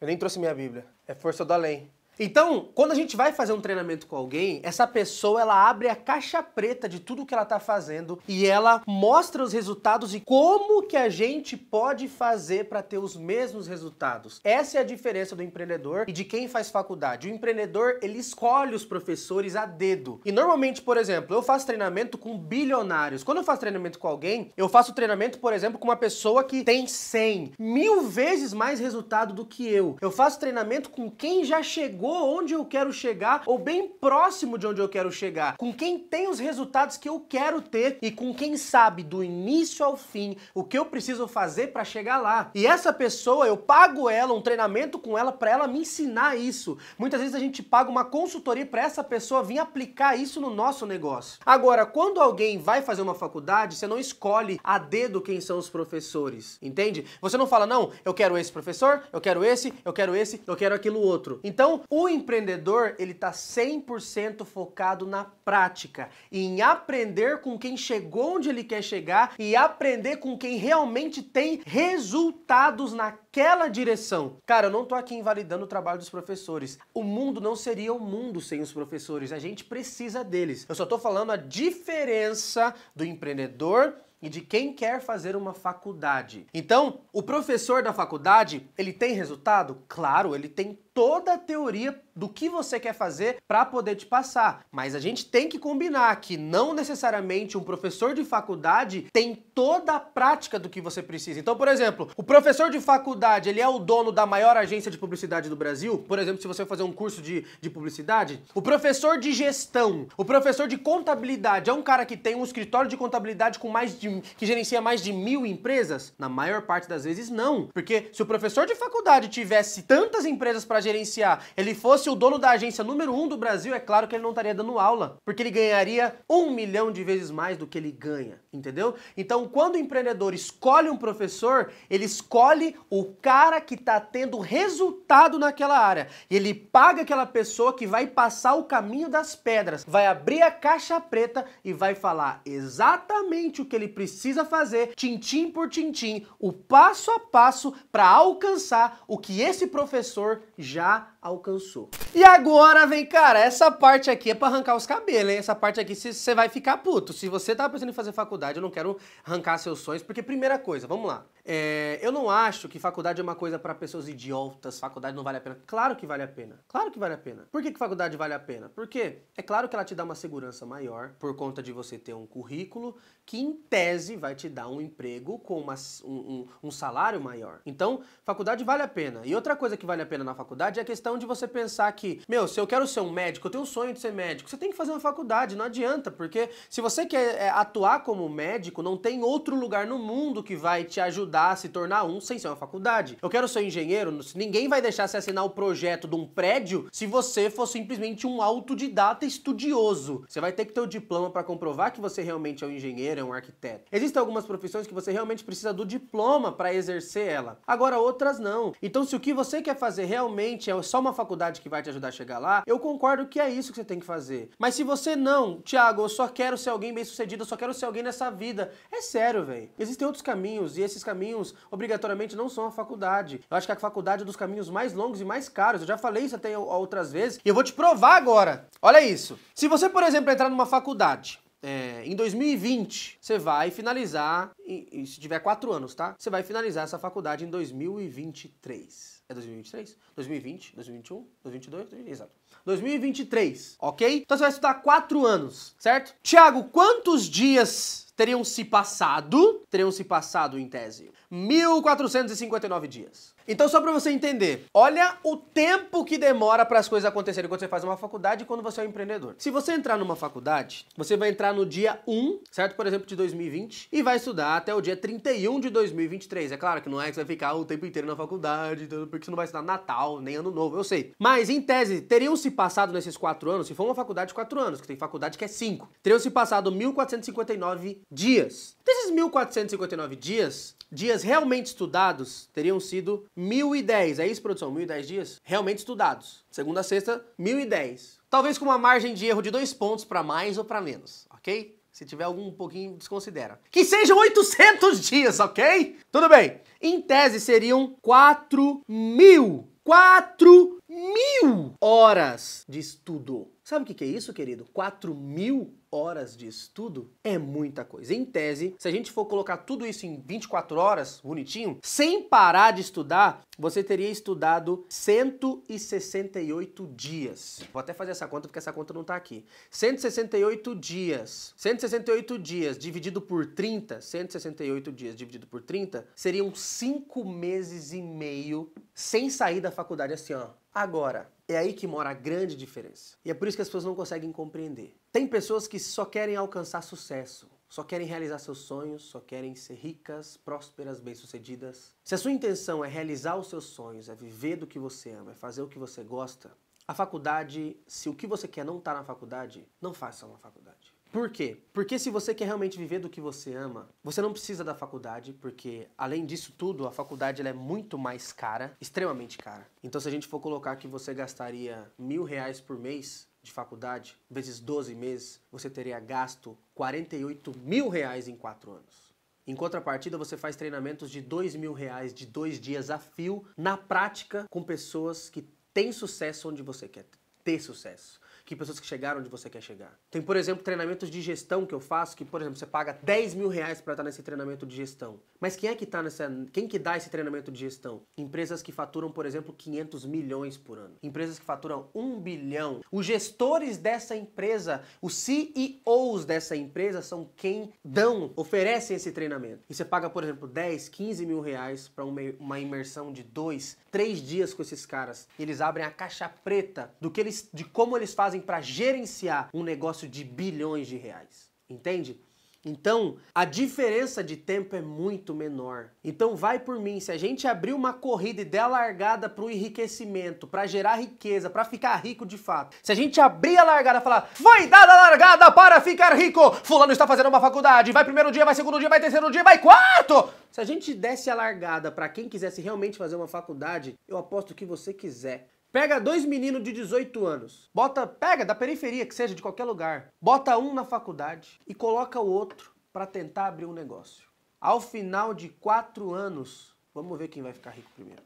Eu 0.00 0.06
nem 0.06 0.16
trouxe 0.16 0.38
minha 0.38 0.54
Bíblia. 0.54 0.86
É 1.06 1.14
força 1.14 1.44
do 1.44 1.52
além. 1.52 1.90
Então, 2.22 2.68
quando 2.74 2.92
a 2.92 2.94
gente 2.94 3.16
vai 3.16 3.32
fazer 3.32 3.54
um 3.54 3.62
treinamento 3.62 4.06
com 4.06 4.14
alguém, 4.14 4.60
essa 4.62 4.86
pessoa 4.86 5.40
ela 5.40 5.70
abre 5.70 5.88
a 5.88 5.96
caixa 5.96 6.42
preta 6.42 6.86
de 6.86 7.00
tudo 7.00 7.24
que 7.24 7.32
ela 7.32 7.44
está 7.44 7.58
fazendo 7.58 8.18
e 8.28 8.44
ela 8.44 8.82
mostra 8.86 9.42
os 9.42 9.54
resultados 9.54 10.14
e 10.14 10.20
como 10.20 10.82
que 10.82 10.98
a 10.98 11.08
gente 11.08 11.56
pode 11.56 12.08
fazer 12.08 12.68
para 12.68 12.82
ter 12.82 12.98
os 12.98 13.16
mesmos 13.16 13.66
resultados. 13.66 14.38
Essa 14.44 14.76
é 14.76 14.80
a 14.82 14.84
diferença 14.84 15.34
do 15.34 15.42
empreendedor 15.42 16.04
e 16.06 16.12
de 16.12 16.22
quem 16.22 16.46
faz 16.46 16.68
faculdade. 16.68 17.26
O 17.26 17.32
empreendedor, 17.32 17.98
ele 18.02 18.18
escolhe 18.18 18.74
os 18.74 18.84
professores 18.84 19.56
a 19.56 19.64
dedo. 19.64 20.20
E 20.22 20.30
normalmente, 20.30 20.82
por 20.82 20.98
exemplo, 20.98 21.34
eu 21.34 21.42
faço 21.42 21.64
treinamento 21.64 22.18
com 22.18 22.36
bilionários. 22.36 23.24
Quando 23.24 23.38
eu 23.38 23.44
faço 23.44 23.60
treinamento 23.60 23.98
com 23.98 24.08
alguém, 24.08 24.52
eu 24.58 24.68
faço 24.68 24.92
treinamento, 24.92 25.38
por 25.38 25.54
exemplo, 25.54 25.78
com 25.78 25.88
uma 25.88 25.96
pessoa 25.96 26.44
que 26.44 26.64
tem 26.64 26.86
100, 26.86 27.52
mil 27.58 28.02
vezes 28.02 28.52
mais 28.52 28.78
resultado 28.78 29.32
do 29.32 29.46
que 29.46 29.66
eu. 29.66 29.96
Eu 30.02 30.10
faço 30.10 30.38
treinamento 30.38 30.90
com 30.90 31.10
quem 31.10 31.44
já 31.44 31.62
chegou 31.62 32.09
onde 32.12 32.52
eu 32.54 32.64
quero 32.64 32.92
chegar 32.92 33.42
ou 33.46 33.58
bem 33.58 33.88
próximo 33.88 34.58
de 34.58 34.66
onde 34.66 34.80
eu 34.80 34.88
quero 34.88 35.10
chegar, 35.10 35.56
com 35.56 35.72
quem 35.72 35.98
tem 35.98 36.28
os 36.28 36.38
resultados 36.38 36.96
que 36.96 37.08
eu 37.08 37.20
quero 37.20 37.60
ter 37.60 37.98
e 38.02 38.10
com 38.10 38.34
quem 38.34 38.56
sabe 38.56 39.02
do 39.02 39.22
início 39.22 39.84
ao 39.84 39.96
fim 39.96 40.36
o 40.54 40.64
que 40.64 40.78
eu 40.78 40.86
preciso 40.86 41.26
fazer 41.28 41.68
para 41.68 41.84
chegar 41.84 42.18
lá. 42.18 42.50
E 42.54 42.66
essa 42.66 42.92
pessoa, 42.92 43.46
eu 43.46 43.56
pago 43.56 44.08
ela 44.08 44.32
um 44.32 44.42
treinamento 44.42 44.98
com 44.98 45.16
ela 45.16 45.32
para 45.32 45.50
ela 45.50 45.68
me 45.68 45.80
ensinar 45.80 46.36
isso. 46.36 46.76
Muitas 46.98 47.20
vezes 47.20 47.34
a 47.34 47.38
gente 47.38 47.62
paga 47.62 47.90
uma 47.90 48.04
consultoria 48.04 48.66
para 48.66 48.82
essa 48.82 49.02
pessoa 49.02 49.42
vir 49.42 49.58
aplicar 49.58 50.16
isso 50.16 50.40
no 50.40 50.50
nosso 50.50 50.86
negócio. 50.86 51.38
Agora, 51.44 51.86
quando 51.86 52.20
alguém 52.20 52.58
vai 52.58 52.82
fazer 52.82 53.02
uma 53.02 53.14
faculdade, 53.14 53.76
você 53.76 53.86
não 53.86 53.98
escolhe 53.98 54.58
a 54.62 54.78
dedo 54.78 55.20
quem 55.20 55.40
são 55.40 55.58
os 55.58 55.68
professores, 55.68 56.58
entende? 56.60 57.06
Você 57.20 57.36
não 57.36 57.46
fala, 57.46 57.66
não, 57.66 57.90
eu 58.04 58.14
quero 58.14 58.36
esse 58.36 58.52
professor, 58.52 59.02
eu 59.12 59.20
quero 59.20 59.44
esse, 59.44 59.72
eu 59.84 59.92
quero 59.92 60.14
esse, 60.14 60.42
eu 60.46 60.56
quero 60.56 60.74
aquilo 60.74 61.00
outro. 61.00 61.40
Então, 61.44 61.82
o 61.88 61.99
empreendedor, 62.08 62.94
ele 62.98 63.14
tá 63.14 63.30
100% 63.30 64.44
focado 64.44 65.06
na 65.06 65.24
prática, 65.24 66.08
em 66.30 66.62
aprender 66.62 67.40
com 67.40 67.58
quem 67.58 67.76
chegou 67.76 68.36
onde 68.36 68.48
ele 68.48 68.64
quer 68.64 68.82
chegar 68.82 69.34
e 69.38 69.56
aprender 69.56 70.16
com 70.16 70.36
quem 70.36 70.56
realmente 70.56 71.22
tem 71.22 71.62
resultados 71.64 72.92
naquela 72.92 73.68
direção. 73.68 74.36
Cara, 74.46 74.66
eu 74.66 74.70
não 74.70 74.84
tô 74.84 74.94
aqui 74.94 75.14
invalidando 75.14 75.64
o 75.64 75.68
trabalho 75.68 75.98
dos 75.98 76.10
professores. 76.10 76.78
O 76.94 77.02
mundo 77.02 77.40
não 77.40 77.56
seria 77.56 77.92
o 77.92 78.00
mundo 78.00 78.40
sem 78.40 78.60
os 78.60 78.72
professores. 78.72 79.32
A 79.32 79.38
gente 79.38 79.64
precisa 79.64 80.24
deles. 80.24 80.66
Eu 80.68 80.74
só 80.74 80.86
tô 80.86 80.98
falando 80.98 81.32
a 81.32 81.36
diferença 81.36 82.74
do 82.94 83.04
empreendedor 83.04 83.96
e 84.22 84.28
de 84.28 84.40
quem 84.40 84.72
quer 84.72 85.00
fazer 85.00 85.34
uma 85.34 85.54
faculdade. 85.54 86.46
Então, 86.52 87.00
o 87.12 87.22
professor 87.22 87.82
da 87.82 87.92
faculdade, 87.92 88.68
ele 88.76 88.92
tem 88.92 89.14
resultado? 89.14 89.82
Claro, 89.88 90.34
ele 90.34 90.48
tem 90.48 90.78
toda 90.92 91.34
a 91.34 91.38
teoria 91.38 92.00
do 92.14 92.28
que 92.28 92.48
você 92.48 92.78
quer 92.78 92.92
fazer 92.92 93.38
para 93.48 93.64
poder 93.64 93.94
te 93.94 94.04
passar. 94.04 94.64
Mas 94.70 94.94
a 94.94 94.98
gente 94.98 95.24
tem 95.24 95.48
que 95.48 95.58
combinar 95.58 96.14
que 96.20 96.36
não 96.36 96.74
necessariamente 96.74 97.56
um 97.56 97.62
professor 97.62 98.14
de 98.14 98.24
faculdade 98.24 99.06
tem 99.12 99.34
toda 99.54 99.94
a 99.94 100.00
prática 100.00 100.58
do 100.58 100.68
que 100.68 100.80
você 100.80 101.02
precisa. 101.02 101.40
Então, 101.40 101.56
por 101.56 101.68
exemplo, 101.68 102.10
o 102.16 102.22
professor 102.22 102.70
de 102.70 102.80
faculdade, 102.80 103.48
ele 103.48 103.60
é 103.60 103.68
o 103.68 103.78
dono 103.78 104.12
da 104.12 104.26
maior 104.26 104.56
agência 104.56 104.90
de 104.90 104.98
publicidade 104.98 105.48
do 105.48 105.56
Brasil. 105.56 105.98
Por 105.98 106.18
exemplo, 106.18 106.42
se 106.42 106.48
você 106.48 106.66
fazer 106.66 106.82
um 106.82 106.92
curso 106.92 107.22
de, 107.22 107.46
de 107.60 107.70
publicidade, 107.70 108.42
o 108.54 108.60
professor 108.60 109.18
de 109.18 109.32
gestão, 109.32 110.06
o 110.16 110.24
professor 110.24 110.68
de 110.68 110.76
contabilidade 110.76 111.70
é 111.70 111.72
um 111.72 111.82
cara 111.82 112.04
que 112.04 112.16
tem 112.16 112.34
um 112.34 112.44
escritório 112.44 112.90
de 112.90 112.96
contabilidade 112.96 113.58
com 113.58 113.68
mais 113.68 113.98
de 113.98 114.20
que 114.36 114.44
gerencia 114.44 114.80
mais 114.80 115.02
de 115.02 115.12
mil 115.12 115.46
empresas? 115.46 116.12
Na 116.18 116.28
maior 116.28 116.62
parte 116.62 116.88
das 116.88 117.04
vezes 117.04 117.30
não, 117.30 117.68
porque 117.72 118.10
se 118.12 118.22
o 118.22 118.26
professor 118.26 118.66
de 118.66 118.74
faculdade 118.74 119.28
tivesse 119.28 119.82
tantas 119.82 120.24
empresas 120.24 120.64
para 120.64 120.79
gerenciar, 120.80 121.44
ele 121.56 121.74
fosse 121.74 122.08
o 122.08 122.14
dono 122.14 122.38
da 122.38 122.50
agência 122.50 122.84
número 122.84 123.14
um 123.14 123.28
do 123.28 123.36
Brasil, 123.36 123.74
é 123.74 123.80
claro 123.80 124.08
que 124.08 124.14
ele 124.14 124.22
não 124.22 124.30
estaria 124.30 124.54
dando 124.54 124.78
aula, 124.78 125.18
porque 125.24 125.42
ele 125.42 125.50
ganharia 125.50 126.16
um 126.28 126.50
milhão 126.50 126.90
de 126.90 127.04
vezes 127.04 127.30
mais 127.30 127.56
do 127.56 127.66
que 127.66 127.78
ele 127.78 127.90
ganha, 127.90 128.40
entendeu? 128.52 128.94
Então, 129.16 129.48
quando 129.48 129.74
o 129.74 129.78
empreendedor 129.78 130.34
escolhe 130.34 130.88
um 130.88 130.96
professor, 130.96 131.72
ele 131.88 132.04
escolhe 132.04 132.76
o 132.88 133.04
cara 133.04 133.60
que 133.60 133.74
está 133.74 134.00
tendo 134.00 134.38
resultado 134.38 135.38
naquela 135.38 135.78
área. 135.78 136.08
E 136.30 136.36
ele 136.36 136.54
paga 136.54 137.02
aquela 137.02 137.26
pessoa 137.26 137.74
que 137.74 137.86
vai 137.86 138.06
passar 138.06 138.54
o 138.54 138.64
caminho 138.64 139.08
das 139.08 139.34
pedras, 139.34 139.84
vai 139.86 140.06
abrir 140.06 140.42
a 140.42 140.50
caixa 140.50 141.00
preta 141.00 141.44
e 141.64 141.72
vai 141.72 141.94
falar 141.94 142.40
exatamente 142.44 143.62
o 143.62 143.64
que 143.64 143.76
ele 143.76 143.88
precisa 143.88 144.44
fazer, 144.44 144.94
tintim 144.94 145.50
por 145.50 145.68
tintim, 145.68 146.26
o 146.38 146.52
passo 146.52 147.10
a 147.10 147.20
passo 147.20 147.74
para 147.90 148.06
alcançar 148.08 149.00
o 149.06 149.18
que 149.18 149.40
esse 149.40 149.66
professor 149.66 150.42
já 150.56 150.69
já 150.70 151.08
alcançou. 151.20 151.90
E 152.14 152.24
agora 152.24 152.86
vem, 152.86 153.04
cara, 153.06 153.38
essa 153.38 153.70
parte 153.70 154.10
aqui 154.10 154.30
é 154.30 154.34
para 154.34 154.48
arrancar 154.48 154.74
os 154.76 154.86
cabelos, 154.86 155.32
hein? 155.32 155.38
Essa 155.38 155.54
parte 155.54 155.78
aqui 155.78 155.94
você 155.94 156.34
vai 156.34 156.48
ficar 156.48 156.78
puto. 156.78 157.12
Se 157.12 157.28
você 157.28 157.54
tá 157.54 157.68
pensando 157.68 157.90
em 157.90 157.94
fazer 157.94 158.12
faculdade, 158.12 158.58
eu 158.58 158.62
não 158.62 158.70
quero 158.70 158.96
arrancar 159.24 159.58
seus 159.58 159.80
sonhos, 159.80 160.02
porque 160.02 160.22
primeira 160.22 160.58
coisa, 160.58 160.86
vamos 160.86 161.06
lá. 161.06 161.26
É, 161.44 161.98
eu 162.02 162.12
não 162.12 162.30
acho 162.30 162.68
que 162.68 162.78
faculdade 162.78 163.20
é 163.20 163.22
uma 163.22 163.34
coisa 163.34 163.58
para 163.58 163.74
pessoas 163.74 164.08
idiotas, 164.08 164.78
faculdade 164.78 165.16
não 165.16 165.22
vale 165.22 165.38
a 165.38 165.40
pena. 165.40 165.58
Claro 165.66 165.96
que 165.96 166.06
vale 166.06 166.22
a 166.22 166.28
pena. 166.28 166.60
Claro 166.68 166.90
que 166.90 166.98
vale 166.98 167.14
a 167.14 167.18
pena. 167.18 167.46
Por 167.50 167.62
que, 167.62 167.72
que 167.72 167.78
faculdade 167.78 168.16
vale 168.16 168.34
a 168.34 168.38
pena? 168.38 168.68
Porque 168.68 169.18
é 169.36 169.42
claro 169.42 169.68
que 169.68 169.74
ela 169.74 169.84
te 169.84 169.94
dá 169.94 170.04
uma 170.04 170.14
segurança 170.14 170.64
maior 170.64 171.12
por 171.18 171.34
conta 171.36 171.62
de 171.62 171.72
você 171.72 171.98
ter 171.98 172.14
um 172.14 172.26
currículo 172.26 172.96
que, 173.26 173.38
em 173.38 173.52
tese, 173.52 174.16
vai 174.16 174.34
te 174.34 174.48
dar 174.48 174.68
um 174.68 174.80
emprego 174.80 175.38
com 175.38 175.58
uma, 175.60 175.74
um, 176.04 176.12
um, 176.12 176.48
um 176.64 176.70
salário 176.70 177.20
maior. 177.20 177.60
Então, 177.64 178.02
faculdade 178.24 178.64
vale 178.64 178.82
a 178.82 178.88
pena. 178.88 179.22
E 179.24 179.34
outra 179.34 179.56
coisa 179.56 179.76
que 179.76 179.86
vale 179.86 180.02
a 180.02 180.06
pena 180.06 180.24
na 180.24 180.34
faculdade 180.34 180.78
é 180.78 180.82
a 180.82 180.84
questão 180.84 181.09
de 181.18 181.26
você 181.26 181.46
pensar 181.46 181.90
que, 181.92 182.20
meu, 182.28 182.46
se 182.46 182.60
eu 182.60 182.66
quero 182.66 182.86
ser 182.86 183.00
um 183.00 183.10
médico, 183.10 183.46
eu 183.46 183.50
tenho 183.50 183.62
um 183.62 183.66
sonho 183.66 183.92
de 183.92 184.00
ser 184.00 184.12
médico, 184.12 184.48
você 184.48 184.56
tem 184.56 184.70
que 184.70 184.76
fazer 184.76 184.90
uma 184.90 185.00
faculdade, 185.00 185.56
não 185.56 185.64
adianta, 185.64 186.10
porque 186.10 186.50
se 186.68 186.80
você 186.80 187.06
quer 187.06 187.36
é, 187.36 187.50
atuar 187.50 188.00
como 188.00 188.28
médico, 188.28 188.82
não 188.82 188.96
tem 188.96 189.22
outro 189.22 189.56
lugar 189.56 189.86
no 189.86 189.98
mundo 189.98 190.42
que 190.42 190.56
vai 190.56 190.84
te 190.84 191.00
ajudar 191.00 191.50
a 191.50 191.56
se 191.56 191.68
tornar 191.68 192.04
um 192.04 192.20
sem 192.20 192.38
ser 192.38 192.48
uma 192.48 192.56
faculdade. 192.56 193.18
Eu 193.20 193.28
quero 193.28 193.48
ser 193.48 193.62
engenheiro, 193.62 194.18
ninguém 194.34 194.68
vai 194.68 194.80
deixar 194.80 195.08
você 195.08 195.16
assinar 195.16 195.44
o 195.44 195.50
projeto 195.50 196.06
de 196.06 196.14
um 196.14 196.26
prédio 196.26 196.88
se 196.92 197.06
você 197.06 197.50
for 197.50 197.66
simplesmente 197.66 198.26
um 198.26 198.42
autodidata 198.42 199.24
estudioso. 199.24 200.24
Você 200.28 200.40
vai 200.40 200.52
ter 200.52 200.64
que 200.64 200.72
ter 200.72 200.80
o 200.80 200.86
diploma 200.86 201.30
para 201.30 201.44
comprovar 201.44 201.92
que 201.92 202.00
você 202.00 202.22
realmente 202.22 202.64
é 202.64 202.66
um 202.66 202.70
engenheiro, 202.70 203.20
é 203.20 203.24
um 203.24 203.32
arquiteto. 203.32 203.84
Existem 203.90 204.20
algumas 204.20 204.44
profissões 204.44 204.86
que 204.86 204.94
você 204.94 205.12
realmente 205.12 205.44
precisa 205.44 205.72
do 205.72 205.84
diploma 205.84 206.52
para 206.52 206.74
exercer 206.74 207.28
ela. 207.28 207.58
Agora 207.66 207.98
outras 207.98 208.38
não. 208.38 208.72
Então 208.82 209.04
se 209.04 209.14
o 209.16 209.20
que 209.20 209.32
você 209.32 209.62
quer 209.62 209.76
fazer 209.76 210.04
realmente 210.04 210.70
é 210.70 210.82
só 210.82 210.99
uma 211.00 211.14
faculdade 211.14 211.60
que 211.60 211.68
vai 211.68 211.82
te 211.82 211.90
ajudar 211.90 212.08
a 212.08 212.12
chegar 212.12 212.38
lá, 212.38 212.62
eu 212.66 212.78
concordo 212.78 213.26
que 213.26 213.40
é 213.40 213.48
isso 213.48 213.72
que 213.72 213.76
você 213.76 213.84
tem 213.84 213.98
que 213.98 214.06
fazer. 214.06 214.50
Mas 214.58 214.74
se 214.74 214.84
você 214.84 215.16
não, 215.16 215.60
Thiago, 215.60 216.02
eu 216.02 216.08
só 216.08 216.28
quero 216.28 216.56
ser 216.56 216.70
alguém 216.70 216.92
bem 216.92 217.04
sucedido, 217.04 217.42
eu 217.42 217.46
só 217.46 217.56
quero 217.56 217.74
ser 217.74 217.86
alguém 217.86 218.02
nessa 218.02 218.30
vida. 218.30 218.72
É 218.92 219.00
sério, 219.00 219.44
velho. 219.44 219.70
Existem 219.78 220.06
outros 220.06 220.22
caminhos 220.22 220.76
e 220.76 220.82
esses 220.82 221.02
caminhos 221.02 221.54
obrigatoriamente, 221.70 222.36
não 222.36 222.48
são 222.48 222.66
a 222.66 222.70
faculdade. 222.70 223.40
Eu 223.50 223.56
acho 223.56 223.66
que 223.66 223.72
a 223.72 223.76
faculdade 223.76 224.22
é 224.22 224.26
dos 224.26 224.36
caminhos 224.36 224.70
mais 224.70 224.92
longos 224.92 225.20
e 225.20 225.24
mais 225.24 225.48
caros. 225.48 225.80
Eu 225.80 225.88
já 225.88 225.98
falei 225.98 226.24
isso 226.24 226.36
até 226.36 226.56
outras 226.56 227.12
vezes 227.12 227.40
e 227.44 227.48
eu 227.48 227.54
vou 227.54 227.64
te 227.64 227.72
provar 227.72 228.16
agora. 228.16 228.68
Olha 228.80 229.00
isso. 229.00 229.38
Se 229.54 229.68
você, 229.68 229.88
por 229.88 230.02
exemplo, 230.02 230.30
entrar 230.30 230.48
numa 230.48 230.66
faculdade 230.66 231.40
é, 231.62 232.02
em 232.04 232.16
2020, 232.16 233.18
você 233.20 233.38
vai 233.38 233.70
finalizar, 233.70 234.50
e, 234.64 234.88
e 234.92 235.06
se 235.06 235.20
tiver 235.20 235.40
quatro 235.40 235.72
anos, 235.72 235.94
tá? 235.94 236.14
Você 236.18 236.30
vai 236.30 236.42
finalizar 236.42 236.84
essa 236.84 236.98
faculdade 236.98 237.44
em 237.44 237.50
2023. 237.50 239.19
É 239.30 239.32
2023? 239.32 239.96
2020, 240.16 240.74
2021, 240.74 241.16
2022, 241.44 241.82
2023, 241.84 242.08
exato. 242.12 242.32
2023, 242.64 243.76
ok? 243.80 244.16
Então 244.16 244.36
você 244.36 244.42
vai 244.42 244.50
estudar 244.50 244.74
quatro 244.74 245.24
anos, 245.24 245.72
certo? 245.78 246.16
Tiago, 246.20 246.64
quantos 246.64 247.26
dias 247.26 248.09
teriam 248.16 248.44
se 248.44 248.64
passado, 248.64 249.62
teriam 249.70 249.90
se 249.90 250.04
passado 250.04 250.58
em 250.58 250.68
tese 250.68 251.10
1459 251.30 252.88
dias. 252.88 253.34
Então, 253.46 253.68
só 253.68 253.80
para 253.80 253.90
você 253.90 254.10
entender, 254.10 254.66
olha 254.72 255.16
o 255.24 255.36
tempo 255.36 256.04
que 256.04 256.18
demora 256.18 256.64
para 256.64 256.78
as 256.78 256.88
coisas 256.88 257.08
acontecerem 257.08 257.48
quando 257.48 257.60
você 257.60 257.68
faz 257.68 257.82
uma 257.82 257.96
faculdade 257.96 258.44
e 258.44 258.46
quando 258.46 258.62
você 258.62 258.80
é 258.80 258.84
um 258.84 258.88
empreendedor. 258.88 259.34
Se 259.38 259.50
você 259.50 259.72
entrar 259.72 259.96
numa 259.96 260.14
faculdade, 260.14 260.86
você 260.96 261.16
vai 261.16 261.30
entrar 261.30 261.52
no 261.52 261.66
dia 261.66 262.00
1, 262.06 262.40
certo? 262.50 262.76
Por 262.76 262.86
exemplo, 262.86 263.06
de 263.06 263.16
2020, 263.16 263.88
e 263.90 264.02
vai 264.02 264.16
estudar 264.16 264.56
até 264.56 264.74
o 264.74 264.80
dia 264.80 264.96
31 264.96 265.58
de 265.58 265.70
2023. 265.70 266.52
É 266.52 266.56
claro 266.56 266.80
que 266.80 266.88
não 266.88 267.00
é 267.00 267.06
que 267.08 267.14
você 267.14 267.20
vai 267.20 267.26
ficar 267.26 267.54
o 267.54 267.64
tempo 267.64 267.86
inteiro 267.86 268.06
na 268.06 268.14
faculdade, 268.14 268.86
porque 269.10 269.24
você 269.24 269.30
não 269.30 269.36
vai 269.36 269.46
estudar 269.46 269.62
Natal, 269.62 270.20
nem 270.20 270.36
Ano 270.36 270.50
Novo, 270.50 270.76
eu 270.76 270.84
sei. 270.84 271.12
Mas, 271.18 271.48
em 271.48 271.60
tese, 271.60 272.02
teriam 272.02 272.36
se 272.36 272.50
passado 272.52 272.92
nesses 272.92 273.16
quatro 273.16 273.50
anos, 273.50 273.66
se 273.66 273.74
for 273.74 273.84
uma 273.84 273.94
faculdade 273.94 274.28
de 274.28 274.34
quatro 274.34 274.60
anos, 274.60 274.80
que 274.80 274.86
tem 274.86 274.96
faculdade 274.96 275.36
que 275.36 275.44
é 275.44 275.48
cinco, 275.48 275.88
teriam 276.02 276.20
se 276.20 276.30
passado 276.30 276.70
1459 276.70 278.02
dias. 278.10 278.76
Desses 278.84 279.10
1459 279.10 280.16
dias, 280.16 280.74
dias 280.90 281.22
realmente 281.22 281.66
estudados 281.66 282.48
teriam 282.52 282.80
sido 282.80 283.24
1010. 283.36 284.18
É 284.18 284.26
isso, 284.26 284.42
produção? 284.42 284.70
1010 284.70 285.06
dias? 285.06 285.40
Realmente 285.44 285.78
estudados. 285.78 286.44
Segunda 286.50 286.80
a 286.80 286.84
sexta, 286.84 287.24
1010. 287.38 288.18
Talvez 288.28 288.58
com 288.58 288.64
uma 288.64 288.78
margem 288.78 289.14
de 289.14 289.26
erro 289.26 289.42
de 289.42 289.50
dois 289.50 289.72
pontos 289.72 290.04
para 290.04 290.22
mais 290.22 290.58
ou 290.58 290.64
para 290.64 290.80
menos, 290.80 291.26
ok? 291.30 291.76
Se 291.92 292.04
tiver 292.04 292.24
algum 292.24 292.46
um 292.46 292.52
pouquinho, 292.52 292.96
desconsidera. 292.96 293.60
Que 293.70 293.84
sejam 293.84 294.16
800 294.18 295.00
dias, 295.00 295.40
ok? 295.40 295.98
Tudo 296.10 296.28
bem. 296.28 296.60
Em 296.80 297.00
tese, 297.00 297.40
seriam 297.40 297.96
4 298.00 298.82
mil. 298.88 299.68
4 299.82 300.78
mil 300.88 301.74
horas 301.80 302.64
de 302.68 302.78
estudo. 302.78 303.48
Sabe 303.64 303.90
o 303.90 303.94
que 303.94 304.04
é 304.04 304.06
isso, 304.06 304.32
querido? 304.32 304.66
4 304.72 305.14
mil 305.14 305.74
horas 305.90 306.36
de 306.36 306.46
estudo 306.46 307.10
é 307.24 307.36
muita 307.38 307.84
coisa. 307.84 308.14
Em 308.14 308.24
tese, 308.24 308.74
se 308.78 308.86
a 308.86 308.90
gente 308.90 309.10
for 309.10 309.26
colocar 309.26 309.56
tudo 309.58 309.84
isso 309.86 310.06
em 310.06 310.22
24 310.24 310.78
horas, 310.78 311.20
bonitinho, 311.22 311.78
sem 311.82 312.22
parar 312.22 312.70
de 312.72 312.80
estudar, 312.80 313.42
você 313.58 313.82
teria 313.82 314.08
estudado 314.08 314.84
168 314.88 316.86
dias. 316.94 317.60
Vou 317.72 317.80
até 317.80 317.92
fazer 317.92 318.12
essa 318.12 318.28
conta 318.28 318.46
porque 318.48 318.58
essa 318.58 318.72
conta 318.72 318.94
não 318.94 319.04
tá 319.04 319.16
aqui. 319.16 319.44
168 319.70 320.74
dias. 320.76 321.52
168 321.56 322.38
dias 322.38 322.78
dividido 322.78 323.20
por 323.20 323.46
30, 323.46 324.00
168 324.00 324.92
dias 324.92 325.16
dividido 325.16 325.46
por 325.46 325.60
30, 325.62 326.06
seriam 326.14 326.54
5 326.54 327.24
meses 327.24 327.92
e 327.92 328.00
meio 328.00 328.72
sem 328.94 329.28
sair 329.28 329.60
da 329.60 329.70
faculdade 329.70 330.12
assim, 330.12 330.34
ó. 330.34 330.48
Agora, 330.72 331.28
é 331.52 331.58
aí 331.58 331.72
que 331.72 331.86
mora 331.86 332.10
a 332.10 332.14
grande 332.14 332.56
diferença. 332.56 333.16
E 333.24 333.30
é 333.30 333.34
por 333.34 333.48
isso 333.48 333.56
que 333.56 333.62
as 333.62 333.68
pessoas 333.68 333.84
não 333.84 333.94
conseguem 333.94 334.32
compreender. 334.32 334.96
Tem 335.12 335.26
pessoas 335.26 335.66
que 335.66 335.78
só 335.78 336.04
querem 336.04 336.36
alcançar 336.36 336.82
sucesso, 336.82 337.48
só 337.68 337.84
querem 337.84 338.06
realizar 338.06 338.38
seus 338.38 338.58
sonhos, 338.58 339.02
só 339.02 339.20
querem 339.20 339.54
ser 339.54 339.74
ricas, 339.74 340.36
prósperas, 340.36 341.00
bem-sucedidas. 341.00 341.94
Se 342.04 342.14
a 342.14 342.18
sua 342.18 342.32
intenção 342.32 342.84
é 342.84 342.88
realizar 342.88 343.36
os 343.36 343.48
seus 343.48 343.64
sonhos, 343.64 344.08
é 344.08 344.14
viver 344.14 344.56
do 344.56 344.66
que 344.66 344.78
você 344.78 345.10
ama, 345.10 345.32
é 345.32 345.34
fazer 345.34 345.62
o 345.62 345.68
que 345.68 345.78
você 345.78 346.02
gosta, 346.02 346.50
a 346.90 346.94
faculdade, 346.94 347.76
se 347.86 348.08
o 348.08 348.14
que 348.14 348.26
você 348.26 348.48
quer 348.48 348.64
não 348.64 348.78
está 348.78 348.92
na 348.92 349.04
faculdade, 349.04 349.64
não 349.80 349.94
faça 349.94 350.26
uma 350.26 350.38
faculdade. 350.38 350.79
Por 351.10 351.28
quê? 351.28 351.56
Porque 351.72 351.98
se 351.98 352.08
você 352.08 352.32
quer 352.32 352.44
realmente 352.44 352.78
viver 352.78 353.00
do 353.00 353.10
que 353.10 353.20
você 353.20 353.52
ama, 353.52 353.88
você 354.02 354.22
não 354.22 354.32
precisa 354.32 354.62
da 354.62 354.76
faculdade, 354.76 355.32
porque 355.32 355.88
além 355.98 356.24
disso 356.24 356.54
tudo, 356.56 356.86
a 356.86 356.92
faculdade 356.92 357.42
é 357.42 357.52
muito 357.52 357.98
mais 357.98 358.32
cara, 358.32 358.76
extremamente 358.80 359.36
cara. 359.36 359.66
Então 359.82 360.00
se 360.00 360.06
a 360.06 360.10
gente 360.10 360.28
for 360.28 360.38
colocar 360.38 360.76
que 360.76 360.86
você 360.86 361.12
gastaria 361.12 361.90
mil 361.98 362.22
reais 362.22 362.60
por 362.60 362.78
mês 362.78 363.26
de 363.42 363.50
faculdade, 363.50 364.16
vezes 364.30 364.60
12 364.60 364.94
meses, 364.94 365.40
você 365.50 365.68
teria 365.68 365.98
gasto 365.98 366.56
48 366.76 367.58
mil 367.58 367.88
reais 367.88 368.28
em 368.28 368.36
quatro 368.36 368.70
anos. 368.70 369.10
Em 369.44 369.56
contrapartida, 369.56 370.16
você 370.16 370.36
faz 370.36 370.54
treinamentos 370.54 371.10
de 371.10 371.20
dois 371.20 371.56
mil 371.56 371.72
reais 371.72 372.14
de 372.14 372.24
dois 372.24 372.60
dias 372.60 372.88
a 372.88 373.00
fio, 373.00 373.44
na 373.56 373.76
prática, 373.76 374.46
com 374.48 374.62
pessoas 374.62 375.28
que 375.28 375.44
têm 375.74 375.90
sucesso 375.90 376.48
onde 376.48 376.62
você 376.62 376.86
quer 376.86 377.06
ter 377.42 377.58
sucesso 377.58 378.20
que 378.50 378.56
pessoas 378.56 378.80
que 378.80 378.86
chegaram 378.86 379.20
onde 379.20 379.28
você 379.28 379.48
quer 379.48 379.62
chegar. 379.62 379.96
Tem, 380.10 380.20
por 380.20 380.36
exemplo, 380.36 380.64
treinamentos 380.64 381.08
de 381.08 381.22
gestão 381.22 381.64
que 381.64 381.72
eu 381.72 381.78
faço, 381.78 382.16
que, 382.16 382.24
por 382.24 382.40
exemplo, 382.40 382.58
você 382.58 382.66
paga 382.66 382.98
10 383.00 383.34
mil 383.34 383.46
reais 383.46 383.80
para 383.80 383.92
estar 383.92 384.02
nesse 384.02 384.24
treinamento 384.24 384.66
de 384.66 384.74
gestão. 384.74 385.20
Mas 385.38 385.54
quem 385.54 385.70
é 385.70 385.74
que 385.76 385.86
tá 385.86 386.02
nessa. 386.02 386.28
Quem 386.52 386.66
que 386.66 386.76
dá 386.76 386.96
esse 386.96 387.08
treinamento 387.08 387.52
de 387.52 387.60
gestão? 387.60 388.02
Empresas 388.18 388.60
que 388.60 388.72
faturam, 388.72 389.08
por 389.08 389.24
exemplo, 389.24 389.54
500 389.54 390.04
milhões 390.04 390.56
por 390.56 390.78
ano. 390.78 390.96
Empresas 391.00 391.38
que 391.38 391.44
faturam 391.44 391.88
1 391.94 392.18
bilhão. 392.18 392.80
Os 392.90 393.06
gestores 393.06 393.78
dessa 393.78 394.16
empresa, 394.16 394.82
os 395.00 395.14
CEOs 395.14 396.24
dessa 396.24 396.56
empresa 396.56 397.02
são 397.02 397.30
quem 397.36 397.72
dão, 397.84 398.32
oferecem 398.34 398.96
esse 398.96 399.12
treinamento. 399.12 399.62
E 399.70 399.74
você 399.74 399.84
paga, 399.84 400.10
por 400.10 400.24
exemplo, 400.24 400.48
10, 400.48 400.88
15 400.88 401.24
mil 401.24 401.40
reais 401.40 401.86
para 401.86 402.04
uma 402.04 402.58
imersão 402.58 403.12
de 403.12 403.22
dois, 403.22 403.78
três 403.92 404.20
dias 404.20 404.52
com 404.52 404.62
esses 404.62 404.84
caras. 404.84 405.28
Eles 405.38 405.60
abrem 405.60 405.86
a 405.86 405.90
caixa 405.92 406.28
preta 406.28 406.92
do 407.00 407.12
que 407.12 407.20
eles, 407.20 407.48
de 407.54 407.64
como 407.64 407.96
eles 407.96 408.12
fazem 408.12 408.39
fazem 408.40 408.42
para 408.42 408.60
gerenciar 408.60 409.50
um 409.52 409.62
negócio 409.62 410.08
de 410.08 410.24
bilhões 410.24 410.88
de 410.88 410.96
reais. 410.96 411.50
Entende? 411.68 412.18
Então, 412.62 413.16
a 413.34 413.46
diferença 413.46 414.22
de 414.22 414.36
tempo 414.36 414.76
é 414.76 414.82
muito 414.82 415.34
menor. 415.34 415.88
Então, 416.04 416.36
vai 416.36 416.58
por 416.58 416.78
mim, 416.78 417.00
se 417.00 417.10
a 417.10 417.16
gente 417.16 417.48
abrir 417.48 417.72
uma 417.72 417.94
corrida 417.94 418.42
e 418.42 418.44
der 418.44 418.58
a 418.58 418.66
largada 418.66 419.30
para 419.30 419.44
o 419.44 419.50
enriquecimento, 419.50 420.46
para 420.46 420.66
gerar 420.66 420.96
riqueza, 420.96 421.48
para 421.48 421.64
ficar 421.64 421.96
rico 421.96 422.26
de 422.26 422.36
fato. 422.36 422.76
Se 422.82 422.92
a 422.92 422.94
gente 422.94 423.18
abrir 423.18 423.56
a 423.56 423.64
largada 423.64 424.00
e 424.00 424.02
falar, 424.02 424.30
vai 424.38 424.66
dar 424.66 424.86
a 424.86 425.08
largada 425.08 425.50
para 425.50 425.80
ficar 425.80 426.14
rico, 426.14 426.52
fulano 426.62 426.92
está 426.92 427.06
fazendo 427.06 427.30
uma 427.30 427.40
faculdade, 427.40 427.92
vai 427.92 428.04
primeiro 428.04 428.30
dia, 428.30 428.44
vai 428.44 428.54
segundo 428.54 428.78
dia, 428.78 428.90
vai 428.90 429.00
terceiro 429.00 429.30
dia, 429.30 429.42
vai 429.42 429.58
quarto. 429.58 430.28
Se 430.50 430.60
a 430.60 430.64
gente 430.64 430.92
desse 430.92 431.30
a 431.30 431.34
largada 431.34 431.90
para 431.90 432.10
quem 432.10 432.28
quisesse 432.28 432.60
realmente 432.60 432.98
fazer 432.98 433.16
uma 433.16 433.28
faculdade, 433.28 433.98
eu 434.06 434.18
aposto 434.18 434.54
que 434.54 434.66
você 434.66 434.92
quiser. 434.92 435.48
Pega 435.72 436.00
dois 436.00 436.24
meninos 436.24 436.64
de 436.64 436.72
18 436.72 437.24
anos, 437.24 437.70
bota, 437.72 438.04
pega 438.04 438.44
da 438.44 438.56
periferia, 438.56 439.06
que 439.06 439.14
seja 439.14 439.36
de 439.36 439.42
qualquer 439.42 439.62
lugar, 439.62 440.12
bota 440.20 440.58
um 440.58 440.74
na 440.74 440.84
faculdade 440.84 441.60
e 441.64 441.72
coloca 441.72 442.18
o 442.18 442.26
outro 442.26 442.74
para 442.92 443.06
tentar 443.06 443.46
abrir 443.46 443.66
um 443.66 443.72
negócio. 443.72 444.28
Ao 444.60 444.80
final 444.80 445.32
de 445.32 445.48
quatro 445.48 446.12
anos, 446.12 446.74
vamos 446.92 447.16
ver 447.16 447.28
quem 447.28 447.40
vai 447.40 447.52
ficar 447.52 447.70
rico 447.70 447.88
primeiro. 447.94 448.20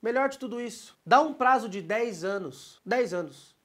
Melhor 0.00 0.28
de 0.28 0.38
tudo 0.38 0.60
isso, 0.60 0.96
dá 1.04 1.20
um 1.20 1.34
prazo 1.34 1.68
de 1.68 1.82
10 1.82 2.22
anos, 2.22 2.80
10 2.86 3.12
anos, 3.12 3.56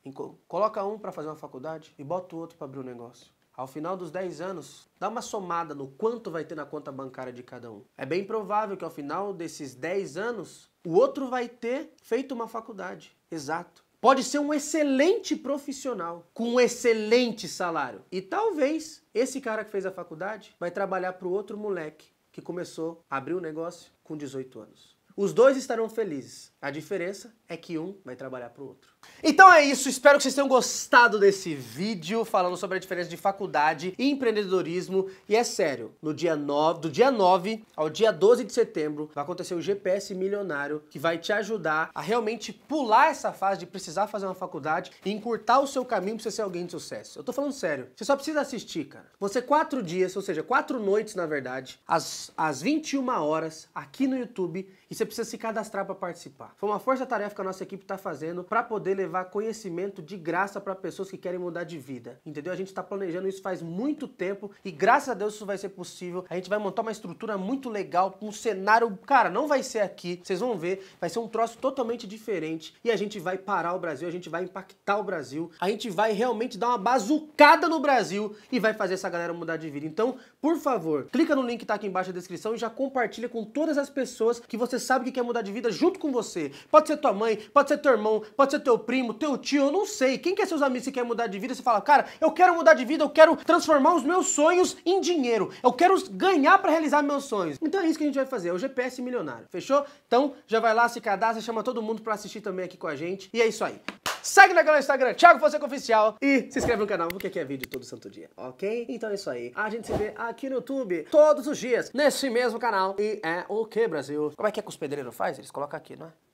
coloca 0.47 0.83
um 0.83 0.97
para 0.97 1.11
fazer 1.11 1.27
uma 1.27 1.35
faculdade 1.35 1.93
e 1.99 2.03
bota 2.03 2.35
o 2.35 2.39
outro 2.39 2.57
para 2.57 2.65
abrir 2.65 2.79
um 2.79 2.83
negócio. 2.83 3.31
Ao 3.59 3.67
final 3.67 3.97
dos 3.97 4.09
10 4.09 4.39
anos, 4.39 4.87
dá 4.97 5.09
uma 5.09 5.21
somada 5.21 5.75
no 5.75 5.89
quanto 5.89 6.31
vai 6.31 6.45
ter 6.45 6.55
na 6.55 6.65
conta 6.65 6.93
bancária 6.93 7.33
de 7.33 7.43
cada 7.43 7.69
um. 7.69 7.83
É 7.97 8.05
bem 8.05 8.23
provável 8.23 8.77
que 8.77 8.85
ao 8.85 8.89
final 8.89 9.33
desses 9.33 9.75
10 9.75 10.15
anos, 10.15 10.69
o 10.87 10.93
outro 10.93 11.27
vai 11.27 11.49
ter 11.49 11.91
feito 12.01 12.33
uma 12.33 12.47
faculdade. 12.47 13.13
Exato. 13.29 13.83
Pode 13.99 14.23
ser 14.23 14.39
um 14.39 14.53
excelente 14.53 15.35
profissional, 15.35 16.25
com 16.33 16.53
um 16.53 16.57
excelente 16.57 17.49
salário. 17.49 18.01
E 18.09 18.21
talvez 18.21 19.03
esse 19.13 19.41
cara 19.41 19.65
que 19.65 19.71
fez 19.71 19.85
a 19.85 19.91
faculdade 19.91 20.55
vai 20.57 20.71
trabalhar 20.71 21.11
para 21.11 21.27
o 21.27 21.31
outro 21.33 21.57
moleque 21.57 22.13
que 22.31 22.41
começou 22.41 23.03
a 23.09 23.17
abrir 23.17 23.33
o 23.33 23.39
um 23.39 23.41
negócio 23.41 23.91
com 24.05 24.15
18 24.15 24.57
anos. 24.57 24.97
Os 25.17 25.33
dois 25.33 25.57
estarão 25.57 25.89
felizes. 25.89 26.49
A 26.61 26.71
diferença 26.71 27.33
é 27.47 27.55
que 27.55 27.77
um 27.77 27.95
vai 28.03 28.17
trabalhar 28.17 28.49
para 28.49 28.61
o 28.61 28.67
outro. 28.67 28.91
Então 29.23 29.51
é 29.51 29.63
isso, 29.63 29.87
espero 29.87 30.17
que 30.17 30.23
vocês 30.23 30.35
tenham 30.35 30.47
gostado 30.47 31.17
desse 31.17 31.55
vídeo 31.55 32.25
falando 32.25 32.57
sobre 32.57 32.75
a 32.75 32.79
diferença 32.79 33.09
de 33.09 33.15
faculdade 33.15 33.95
e 33.97 34.09
empreendedorismo. 34.11 35.09
E 35.27 35.37
é 35.37 35.43
sério, 35.45 35.93
no 36.01 36.13
dia 36.13 36.35
9, 36.35 36.81
do 36.81 36.89
dia 36.89 37.09
9 37.09 37.63
ao 37.77 37.89
dia 37.89 38.11
12 38.11 38.43
de 38.43 38.51
setembro 38.51 39.09
vai 39.15 39.23
acontecer 39.23 39.53
o 39.53 39.61
GPS 39.61 40.13
Milionário, 40.13 40.83
que 40.89 40.99
vai 40.99 41.17
te 41.17 41.31
ajudar 41.31 41.91
a 41.95 42.01
realmente 42.01 42.51
pular 42.51 43.09
essa 43.09 43.31
fase 43.31 43.61
de 43.61 43.65
precisar 43.65 44.07
fazer 44.07 44.25
uma 44.25 44.35
faculdade 44.35 44.91
e 45.05 45.11
encurtar 45.11 45.59
o 45.61 45.67
seu 45.67 45.85
caminho 45.85 46.17
para 46.17 46.23
você 46.23 46.31
ser 46.31 46.41
alguém 46.41 46.65
de 46.65 46.73
sucesso. 46.73 47.19
Eu 47.19 47.23
tô 47.23 47.31
falando 47.31 47.53
sério, 47.53 47.87
você 47.95 48.03
só 48.03 48.17
precisa 48.17 48.41
assistir, 48.41 48.83
cara. 48.83 49.05
Você 49.17 49.41
quatro 49.41 49.81
dias, 49.81 50.13
ou 50.13 50.21
seja, 50.21 50.43
quatro 50.43 50.77
noites 50.77 51.15
na 51.15 51.25
verdade, 51.25 51.79
às, 51.87 52.31
às 52.35 52.61
21 52.61 53.07
horas, 53.09 53.69
aqui 53.73 54.07
no 54.07 54.17
YouTube, 54.17 54.69
e 54.89 54.95
você 54.95 55.05
precisa 55.05 55.29
se 55.29 55.37
cadastrar 55.37 55.85
para 55.85 55.95
participar. 55.95 56.48
Foi 56.57 56.69
uma 56.69 56.79
força-tarefa 56.79 57.35
que 57.35 57.41
a 57.41 57.43
nossa 57.43 57.63
equipe 57.63 57.83
está 57.83 57.97
fazendo 57.97 58.43
para 58.43 58.63
poder 58.63 58.95
levar 58.95 59.25
conhecimento 59.25 60.01
de 60.01 60.17
graça 60.17 60.59
para 60.59 60.75
pessoas 60.75 61.09
que 61.09 61.17
querem 61.17 61.39
mudar 61.39 61.63
de 61.63 61.77
vida. 61.77 62.19
Entendeu? 62.25 62.51
A 62.51 62.55
gente 62.55 62.67
está 62.67 62.83
planejando 62.83 63.27
isso 63.27 63.41
faz 63.41 63.61
muito 63.61 64.07
tempo 64.07 64.51
e 64.63 64.71
graças 64.71 65.09
a 65.09 65.13
Deus 65.13 65.35
isso 65.35 65.45
vai 65.45 65.57
ser 65.57 65.69
possível. 65.69 66.25
A 66.29 66.35
gente 66.35 66.49
vai 66.49 66.59
montar 66.59 66.81
uma 66.81 66.91
estrutura 66.91 67.37
muito 67.37 67.69
legal, 67.69 68.17
um 68.21 68.31
cenário, 68.31 68.97
cara, 69.05 69.29
não 69.29 69.47
vai 69.47 69.63
ser 69.63 69.79
aqui, 69.79 70.19
vocês 70.23 70.39
vão 70.39 70.57
ver, 70.57 70.87
vai 70.99 71.09
ser 71.09 71.19
um 71.19 71.27
troço 71.27 71.57
totalmente 71.57 72.07
diferente 72.07 72.75
e 72.83 72.91
a 72.91 72.95
gente 72.95 73.19
vai 73.19 73.37
parar 73.37 73.73
o 73.73 73.79
Brasil, 73.79 74.07
a 74.07 74.11
gente 74.11 74.29
vai 74.29 74.43
impactar 74.43 74.97
o 74.97 75.03
Brasil, 75.03 75.51
a 75.59 75.69
gente 75.69 75.89
vai 75.89 76.13
realmente 76.13 76.57
dar 76.57 76.69
uma 76.69 76.77
bazucada 76.77 77.67
no 77.67 77.79
Brasil 77.79 78.35
e 78.51 78.59
vai 78.59 78.73
fazer 78.73 78.95
essa 78.95 79.09
galera 79.09 79.33
mudar 79.33 79.57
de 79.57 79.69
vida. 79.69 79.85
Então, 79.85 80.17
por 80.41 80.57
favor, 80.57 81.07
clica 81.11 81.35
no 81.35 81.41
link 81.41 81.59
que 81.59 81.65
tá 81.65 81.75
aqui 81.75 81.87
embaixo 81.87 82.11
da 82.11 82.17
descrição 82.17 82.55
e 82.55 82.57
já 82.57 82.69
compartilha 82.69 83.27
com 83.27 83.43
todas 83.43 83.77
as 83.77 83.89
pessoas 83.89 84.39
que 84.39 84.57
você 84.57 84.79
sabe 84.79 85.05
que 85.05 85.11
quer 85.11 85.23
mudar 85.23 85.41
de 85.41 85.51
vida 85.51 85.71
junto 85.71 85.99
com 85.99 86.11
você. 86.11 86.38
Pode 86.71 86.87
ser 86.87 86.97
tua 86.97 87.13
mãe, 87.13 87.37
pode 87.53 87.69
ser 87.69 87.77
teu 87.77 87.91
irmão, 87.91 88.23
pode 88.35 88.51
ser 88.51 88.59
teu 88.59 88.77
primo, 88.79 89.13
teu 89.13 89.37
tio, 89.37 89.65
eu 89.65 89.71
não 89.71 89.85
sei. 89.85 90.17
Quem 90.17 90.33
que 90.33 90.41
é 90.41 90.45
seus 90.45 90.61
amigos 90.61 90.85
que 90.85 90.91
quer 90.93 91.03
mudar 91.03 91.27
de 91.27 91.37
vida? 91.37 91.53
Você 91.53 91.61
fala, 91.61 91.81
cara, 91.81 92.05
eu 92.21 92.31
quero 92.31 92.55
mudar 92.55 92.73
de 92.73 92.85
vida, 92.85 93.03
eu 93.03 93.09
quero 93.09 93.35
transformar 93.35 93.95
os 93.95 94.03
meus 94.03 94.27
sonhos 94.27 94.77
em 94.85 95.01
dinheiro. 95.01 95.51
Eu 95.63 95.73
quero 95.73 95.95
ganhar 96.11 96.57
para 96.59 96.71
realizar 96.71 97.01
meus 97.01 97.25
sonhos. 97.25 97.57
Então 97.61 97.81
é 97.81 97.87
isso 97.87 97.97
que 97.97 98.03
a 98.03 98.07
gente 98.07 98.15
vai 98.15 98.25
fazer, 98.25 98.49
é 98.49 98.53
o 98.53 98.59
GPS 98.59 99.01
milionário. 99.01 99.45
Fechou? 99.49 99.85
Então 100.07 100.33
já 100.47 100.59
vai 100.59 100.73
lá, 100.73 100.87
se 100.87 101.01
cadastra, 101.01 101.41
chama 101.41 101.63
todo 101.63 101.81
mundo 101.81 102.01
para 102.01 102.13
assistir 102.13 102.41
também 102.41 102.65
aqui 102.65 102.77
com 102.77 102.87
a 102.87 102.95
gente. 102.95 103.29
E 103.33 103.41
é 103.41 103.47
isso 103.47 103.63
aí. 103.63 103.81
Segue 104.21 104.53
no 104.53 104.59
canal 104.59 104.79
Instagram, 104.79 105.13
Thiago 105.13 105.39
Fonseca 105.39 105.65
Oficial. 105.65 106.17
E 106.21 106.51
se 106.51 106.59
inscreve 106.59 106.81
no 106.81 106.87
canal, 106.87 107.07
porque 107.07 107.27
aqui 107.27 107.39
é 107.39 107.45
vídeo 107.45 107.67
todo 107.67 107.85
santo 107.85 108.09
dia, 108.09 108.29
ok? 108.35 108.85
Então 108.89 109.09
é 109.09 109.15
isso 109.15 109.29
aí. 109.29 109.51
A 109.55 109.69
gente 109.69 109.87
se 109.87 109.93
vê 109.93 110.13
aqui 110.17 110.49
no 110.49 110.55
YouTube 110.57 111.07
todos 111.09 111.47
os 111.47 111.57
dias, 111.57 111.91
nesse 111.93 112.29
mesmo 112.29 112.59
canal. 112.59 112.95
E 112.99 113.19
é 113.23 113.45
o 113.47 113.65
que, 113.65 113.87
Brasil? 113.87 114.31
Como 114.35 114.47
é 114.47 114.51
que 114.51 114.59
é 114.59 114.63
que 114.63 114.69
os 114.69 114.77
pedreiros 114.77 115.15
faz? 115.15 115.37
Eles 115.37 115.51
colocam 115.51 115.77
aqui, 115.77 115.95
não 115.95 116.07
é? 116.07 116.28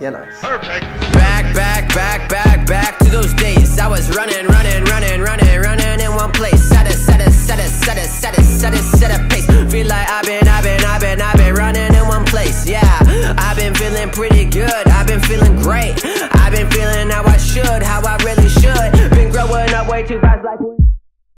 Yeah, 0.00 0.10
nice. 0.10 0.40
Perfect. 0.40 0.84
Back, 1.12 1.54
back, 1.54 1.92
back, 1.92 2.28
back, 2.28 2.66
back 2.66 2.98
to 3.00 3.10
those 3.10 3.34
days. 3.34 3.78
I 3.80 3.88
was 3.88 4.14
running, 4.16 4.46
running, 4.46 4.84
running, 4.84 5.20
running. 5.20 5.60
Running 5.60 6.00
in 6.00 6.14
one 6.14 6.30
place. 6.30 6.62
Set 6.62 6.86
a, 6.86 6.92
set 6.92 7.20
a, 7.20 7.30
set 7.30 7.58
a, 7.58 7.62
set 7.68 7.98
a, 7.98 8.04
set 8.04 8.38
a, 8.38 8.42
set 8.42 8.74
a, 8.74 8.78
set 8.78 9.20
a 9.20 9.28
pace. 9.28 9.46
Feel 9.72 9.88
like 9.88 10.08
I've 10.08 10.24
been, 10.24 10.46
I've 10.46 10.62
been, 10.62 10.84
I've 10.84 11.00
been, 11.00 11.20
I've 11.20 11.36
been 11.36 11.54
running 11.54 11.94
in 11.94 12.06
one 12.06 12.24
place. 12.24 12.68
Yeah, 12.68 12.84
I've 13.38 13.56
been 13.56 13.74
feeling 13.74 14.10
pretty 14.10 14.44
good. 14.44 14.86
I've 14.88 15.06
been 15.06 15.20
feeling 15.20 15.56
great. 15.56 15.94
I've 16.04 16.52
been 16.52 16.70
feeling 16.70 17.10
how 17.10 17.24
I 17.24 17.36
should, 17.36 17.82
how 17.82 18.00
I 18.02 18.16
really 18.22 18.48
should. 18.48 19.10
Been 19.10 19.32
growing 19.32 19.72
up 19.74 19.88
way 19.88 20.06
too 20.06 20.20
fast, 20.20 20.44
like. 20.44 20.87